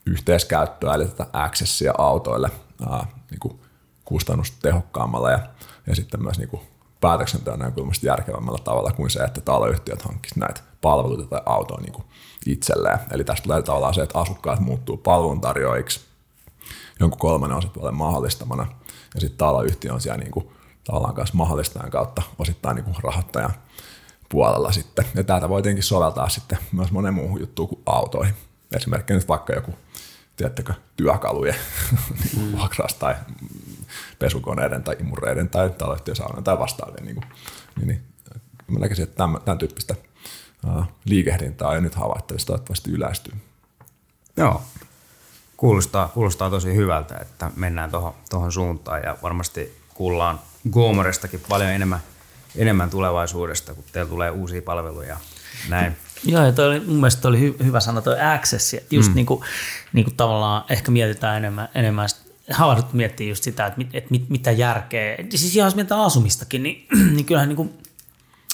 [0.06, 2.52] yhteiskäyttöä, eli tätä accessia autoille
[2.90, 3.60] ää, niin
[4.06, 5.40] kustannustehokkaammalla ja,
[5.88, 6.69] ja sitten myös niin kuin
[7.02, 12.06] päätöksenteon näkökulmasta järkevämmällä tavalla kuin se, että taloyhtiöt hankkisivat näitä palveluita tai autoa niin kuin
[12.46, 13.00] itselleen.
[13.12, 16.02] Eli tästä tulee tavallaan se, että asukkaat muuttuu palveluntarjoajiksi
[17.00, 18.68] jonkun kolmannen osapuolen mahdollistamana,
[19.16, 20.50] ja sitten taloyhtiö on siellä niin kuin,
[20.84, 23.54] tavallaan kanssa mahdollistajan kautta osittain niin kuin rahoittajan
[24.30, 25.06] puolella sitten.
[25.16, 28.34] Ja tätä voi tietenkin soveltaa sitten myös monen muuhun juttuun kuin autoihin.
[28.76, 29.74] Esimerkiksi nyt vaikka joku,
[30.36, 31.56] tiedättekö, työkalujen
[32.38, 32.58] mm.
[33.00, 33.16] tai
[34.20, 37.06] pesukoneiden tai imureiden tai taloyhtiösaunan tai vastaavien.
[37.06, 37.26] Niin, kuin,
[37.78, 38.02] niin, niin
[38.68, 39.96] mä näkisin, että tämän, tämän tyyppistä
[40.68, 43.34] uh, liikehdintää on jo nyt havaittavissa toivottavasti yleistyy.
[44.38, 44.62] Joo,
[45.58, 47.92] kuulostaa, kuulostaa tosi hyvältä, että mennään
[48.30, 50.40] tuohon suuntaan ja varmasti kuullaan
[50.72, 52.00] Gomorestakin paljon enemmän,
[52.56, 55.18] enemmän tulevaisuudesta, kun teillä tulee uusia palveluja
[55.70, 55.98] näin.
[56.24, 59.16] Joo, ja toi oli, mun mielestä oli hy, hyvä sana tuo access, että just mm.
[59.16, 59.42] niin kuin,
[59.94, 62.10] niin kuin tavallaan ehkä mietitään enemmän, enemmän
[62.52, 66.88] havahduttu miettiä just sitä, että, mit, että mit, mitä järkeä, siis ihan mietitään asumistakin, niin,
[67.16, 67.74] niin kyllähän niin kuin,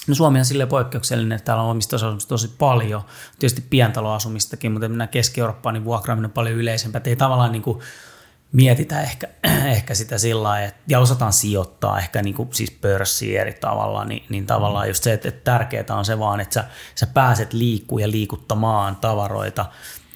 [0.07, 3.01] No Suomi on silleen poikkeuksellinen, että täällä on omistusasumista tosi paljon.
[3.39, 6.97] Tietysti pientaloasumistakin, mutta mennään Keski-Eurooppaan, niin vuokraaminen on paljon yleisempää.
[6.97, 7.79] Että ei tavallaan niin kuin,
[8.51, 9.27] mietitä ehkä,
[9.75, 14.05] ehkä sitä sillä lailla, että, ja osataan sijoittaa ehkä niin kuin, siis pörssiin eri tavalla,
[14.05, 16.65] niin, niin tavallaan just se, että, että tärkeää on se vaan, että sä,
[16.95, 19.65] sä pääset liikkuu ja liikuttamaan tavaroita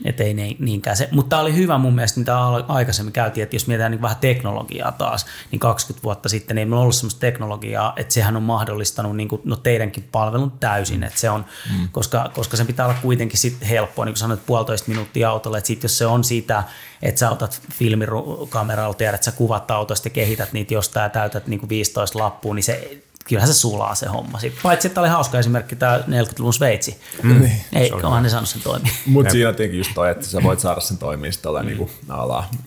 [0.06, 1.10] että ei niinkään se.
[1.12, 4.92] Mutta tämä oli hyvä mun mielestä, mitä aikaisemmin käytiin, että jos mietitään niin vähän teknologiaa
[4.92, 9.16] taas, niin 20 vuotta sitten niin ei meillä ollut sellaista teknologiaa, että sehän on mahdollistanut
[9.16, 11.46] niin kuin, no teidänkin palvelun täysin, että se on,
[11.78, 11.90] mm.
[11.92, 15.68] koska, koska sen pitää olla kuitenkin sit helppoa, niin kuin sanoit, puolitoista minuuttia autolle, että
[15.68, 16.64] sit jos se on sitä,
[17.02, 21.48] että sä otat filmikameralla, tiedät, että sä kuvat autosta ja kehität niitä jostain ja täytät
[21.48, 24.40] niin kuin 15 lappuun, niin se kyllähän se sulaa se homma.
[24.64, 27.02] Paitsi, että oli hauska esimerkki tämä 40-luvun Sveitsi.
[27.24, 27.50] Mm.
[27.76, 28.92] Ei, onhan ne saanut sen toimia.
[29.06, 31.66] Mutta siinä tietenkin just toi, että sä voit saada sen toimia sitten mm.
[31.66, 31.90] niinku,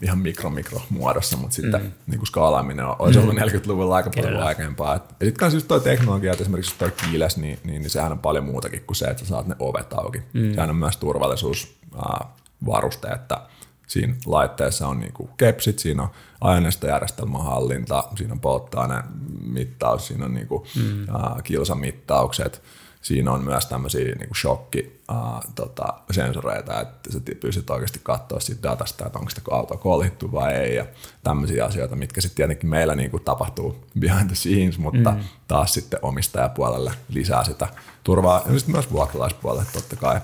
[0.02, 1.92] ihan mikro mikro muodossa, mutta sitten mm.
[2.06, 4.94] niinku skaalaaminen on, olisi ollut 40-luvulla aika paljon vaikeampaa.
[4.94, 8.18] Ja sitten kanssa just toi teknologia, että esimerkiksi toi kiiles, niin, niin, niin, sehän on
[8.18, 10.22] paljon muutakin kuin se, että sä saat ne ovet auki.
[10.32, 10.54] Mm.
[10.54, 13.40] Sehän on myös turvallisuusvaruste, että
[13.86, 16.08] siinä laitteessa on niinku kepsit, siinä on
[16.40, 19.02] aineistojärjestelmän hallinta, siinä on polttoaine
[19.44, 21.02] mittaus, siinä on niinku, mm.
[21.02, 22.62] uh, kilsamittaukset,
[23.02, 28.62] siinä on myös tämmöisiä niinku shokki uh, tota, sensoreita, että sä pystyt oikeasti katsoa siitä
[28.62, 30.86] datasta, että onko sitä auto kolhittu vai ei, ja
[31.24, 35.20] tämmöisiä asioita, mitkä sitten tietenkin meillä niinku tapahtuu behind the scenes, mutta mm.
[35.48, 37.68] taas sitten omistajapuolelle lisää sitä
[38.04, 40.20] turvaa, ja sitten myös vuokralaispuolelle totta kai,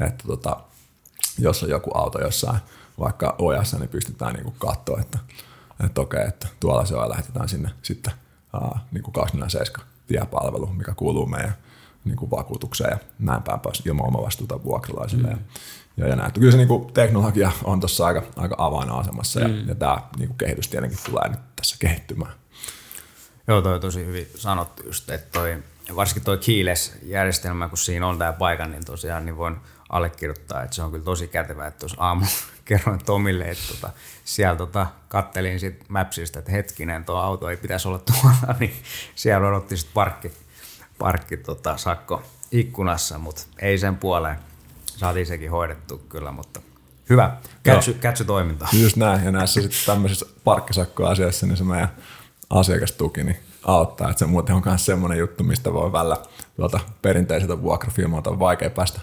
[0.00, 0.56] että tota,
[1.38, 2.58] jos on joku auto jossain
[2.98, 5.18] vaikka ojassa, niin pystytään niin katsoa, että,
[5.84, 8.12] että okei, että tuolla se on ja lähetetään sinne sitten
[8.52, 11.54] ää, niin kuin 247 tiepalvelu, mikä kuuluu meidän
[12.04, 15.28] niin kuin vakuutukseen ja näin päin pois ilman omavastuuta vuokralaisille.
[15.28, 15.38] Mm.
[15.96, 16.32] Ja, ja näin.
[16.32, 19.46] Kyllä se niin kuin, teknologia on tuossa aika, aika avainasemassa mm.
[19.46, 22.32] ja, ja tämä niin kuin kehitys tietenkin tulee nyt tässä kehittymään.
[23.48, 25.62] Joo, toi on tosi hyvin sanottu just, että toi,
[25.96, 29.56] varsinkin tuo Keyless-järjestelmä, kun siinä on tämä paikan, niin tosiaan niin voin
[29.92, 32.26] allekirjoittaa, että se on kyllä tosi kätevää, että tuossa aamu
[32.64, 33.90] kerroin Tomille, että tota,
[34.24, 38.74] siellä tota, kattelin sit Mapsista, että hetkinen, tuo auto ei pitäisi olla tuolla, niin
[39.14, 40.32] siellä odotti sitten parkki,
[40.98, 44.36] parkki tota, sakko ikkunassa, mutta ei sen puoleen.
[44.86, 46.60] Saatiin sekin hoidettu kyllä, mutta
[47.10, 47.36] hyvä.
[47.62, 48.68] Kätsy, kätsy toiminta.
[48.72, 51.92] Just näin, ja näissä sitten tämmöisissä parkkisakkoasiassa, niin se meidän
[52.50, 54.10] asiakastuki niin auttaa.
[54.10, 56.16] Että se muuten on myös semmoinen juttu, mistä voi välillä
[56.56, 59.00] tuolta perinteiseltä vuokrafirmalta on vaikea päästä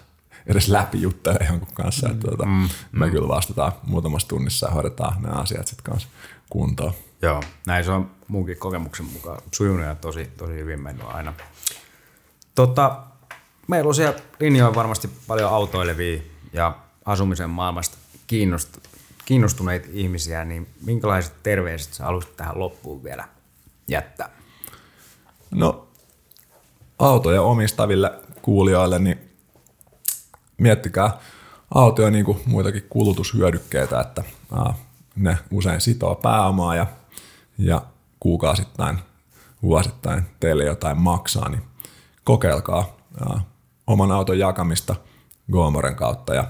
[0.50, 2.08] edes läpi juttelemaan jonkun kanssa.
[2.08, 2.14] Mm.
[2.14, 2.70] Että tuota, mm.
[2.92, 3.12] Me mm.
[3.12, 6.10] kyllä vastataan muutamassa tunnissa ja hoidetaan nämä asiat sitten kanssa
[6.50, 6.94] kuntoon.
[7.22, 11.34] Joo, näin se on munkin kokemuksen mukaan sujunut ja tosi, tosi hyvin mennyt aina.
[12.56, 13.04] Tota,
[13.68, 16.22] meillä on siellä linjoilla varmasti paljon autoilevia
[16.54, 17.98] ja asumisen maailmasta
[19.26, 23.28] kiinnostuneita ihmisiä, niin minkälaiset terveiset sä haluaisit tähän loppuun vielä
[23.88, 24.30] jättää?
[25.52, 25.88] No,
[27.00, 29.29] autoja omistaville kuulijoille, niin
[30.60, 31.18] miettikää
[31.76, 34.74] autoja niin kuin muitakin kulutushyödykkeitä, että ää,
[35.16, 36.86] ne usein sitoo pääomaa ja,
[37.58, 37.82] ja
[38.20, 39.00] kuukausittain,
[39.62, 41.64] vuosittain teille jotain maksaa, niin
[42.24, 42.98] kokeilkaa
[43.30, 43.42] ää,
[43.88, 44.96] oman auton jakamista
[45.52, 46.44] Goomoren kautta ja,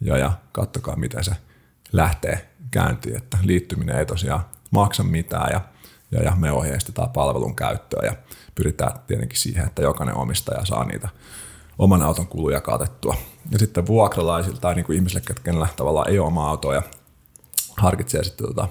[0.00, 1.32] ja, ja kattokaa, miten se
[1.92, 5.60] lähtee käyntiin, että liittyminen ei tosiaan maksa mitään ja,
[6.10, 8.14] ja, ja me ohjeistetaan palvelun käyttöä ja
[8.54, 11.08] pyritään tietenkin siihen, että jokainen omistaja saa niitä
[11.78, 13.16] oman auton kuluja katettua.
[13.50, 16.82] Ja sitten vuokralaisilta tai niin kuin ihmisille, kenellä tavallaan ei ole omaa autoa ja
[17.76, 18.68] harkitsee sitten tota,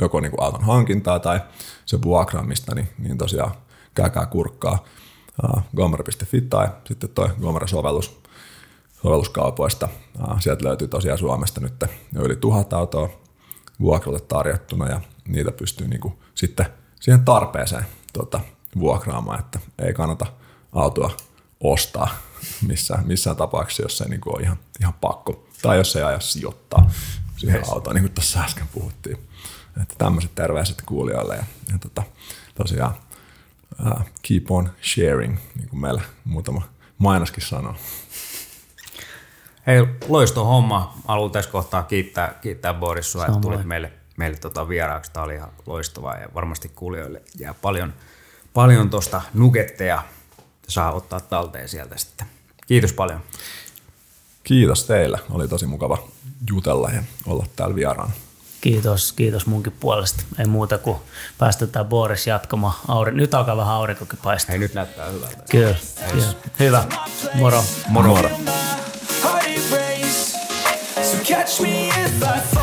[0.00, 1.40] joko niin kuin auton hankintaa tai
[1.86, 3.50] se vuokraamista, niin, niin tosiaan
[3.94, 4.84] käykää kurkkaa
[5.76, 8.22] gomer.fi tai sitten toi Gomer-sovellus
[9.02, 9.88] sovelluskaupoista.
[10.40, 11.84] Sieltä löytyy tosiaan Suomesta nyt
[12.14, 13.08] jo yli tuhat autoa
[13.80, 16.66] vuokralle tarjottuna ja niitä pystyy niin kuin sitten
[17.00, 18.40] siihen tarpeeseen tuota,
[18.78, 20.26] vuokraamaan, että ei kannata
[20.72, 21.10] autoa
[21.62, 22.08] ostaa
[22.66, 25.46] missään, missään tapauksessa, jos ei niin kuin ole ihan, ihan pakko.
[25.62, 26.90] Tai jos ei aja sijoittaa
[27.36, 27.68] siihen yes.
[27.68, 29.18] autoon, niin kuin tuossa äsken puhuttiin.
[29.82, 31.36] Että tämmöiset terveiset kuulijoille.
[31.36, 32.02] Ja, ja tota,
[32.54, 32.94] tosiaan
[33.86, 36.62] uh, keep on sharing, niin kuin meillä muutama
[36.98, 37.74] mainoskin sanoo.
[39.66, 40.98] Hei, loisto homma.
[41.08, 45.12] Haluan tässä kohtaa kiittää, kiittää Boris sua, että tulit meille, meille tota vieraaksi.
[45.12, 47.94] Tämä oli ihan loistavaa ja varmasti kuulijoille jää paljon,
[48.54, 50.02] paljon tuosta nuketteja
[50.68, 52.26] saa ottaa talteen sieltä sitten.
[52.66, 53.20] Kiitos paljon.
[54.44, 55.18] Kiitos teille.
[55.30, 56.08] Oli tosi mukava
[56.50, 58.12] jutella ja olla täällä vieraana.
[58.60, 60.24] Kiitos, kiitos munkin puolesta.
[60.38, 60.96] Ei muuta kuin
[61.38, 62.74] päästetään Boris jatkamaan.
[62.88, 64.52] Auri, nyt alkaa vähän aurinkokin paistaa.
[64.52, 65.44] Hei, nyt näyttää hyvältä.
[65.50, 65.76] Kyllä,
[66.10, 66.34] kyllä.
[66.58, 66.84] Hyvä.
[67.34, 67.64] Moro.
[67.88, 68.08] Moro.
[68.08, 68.30] Moro.
[71.24, 72.61] catch me if I fall.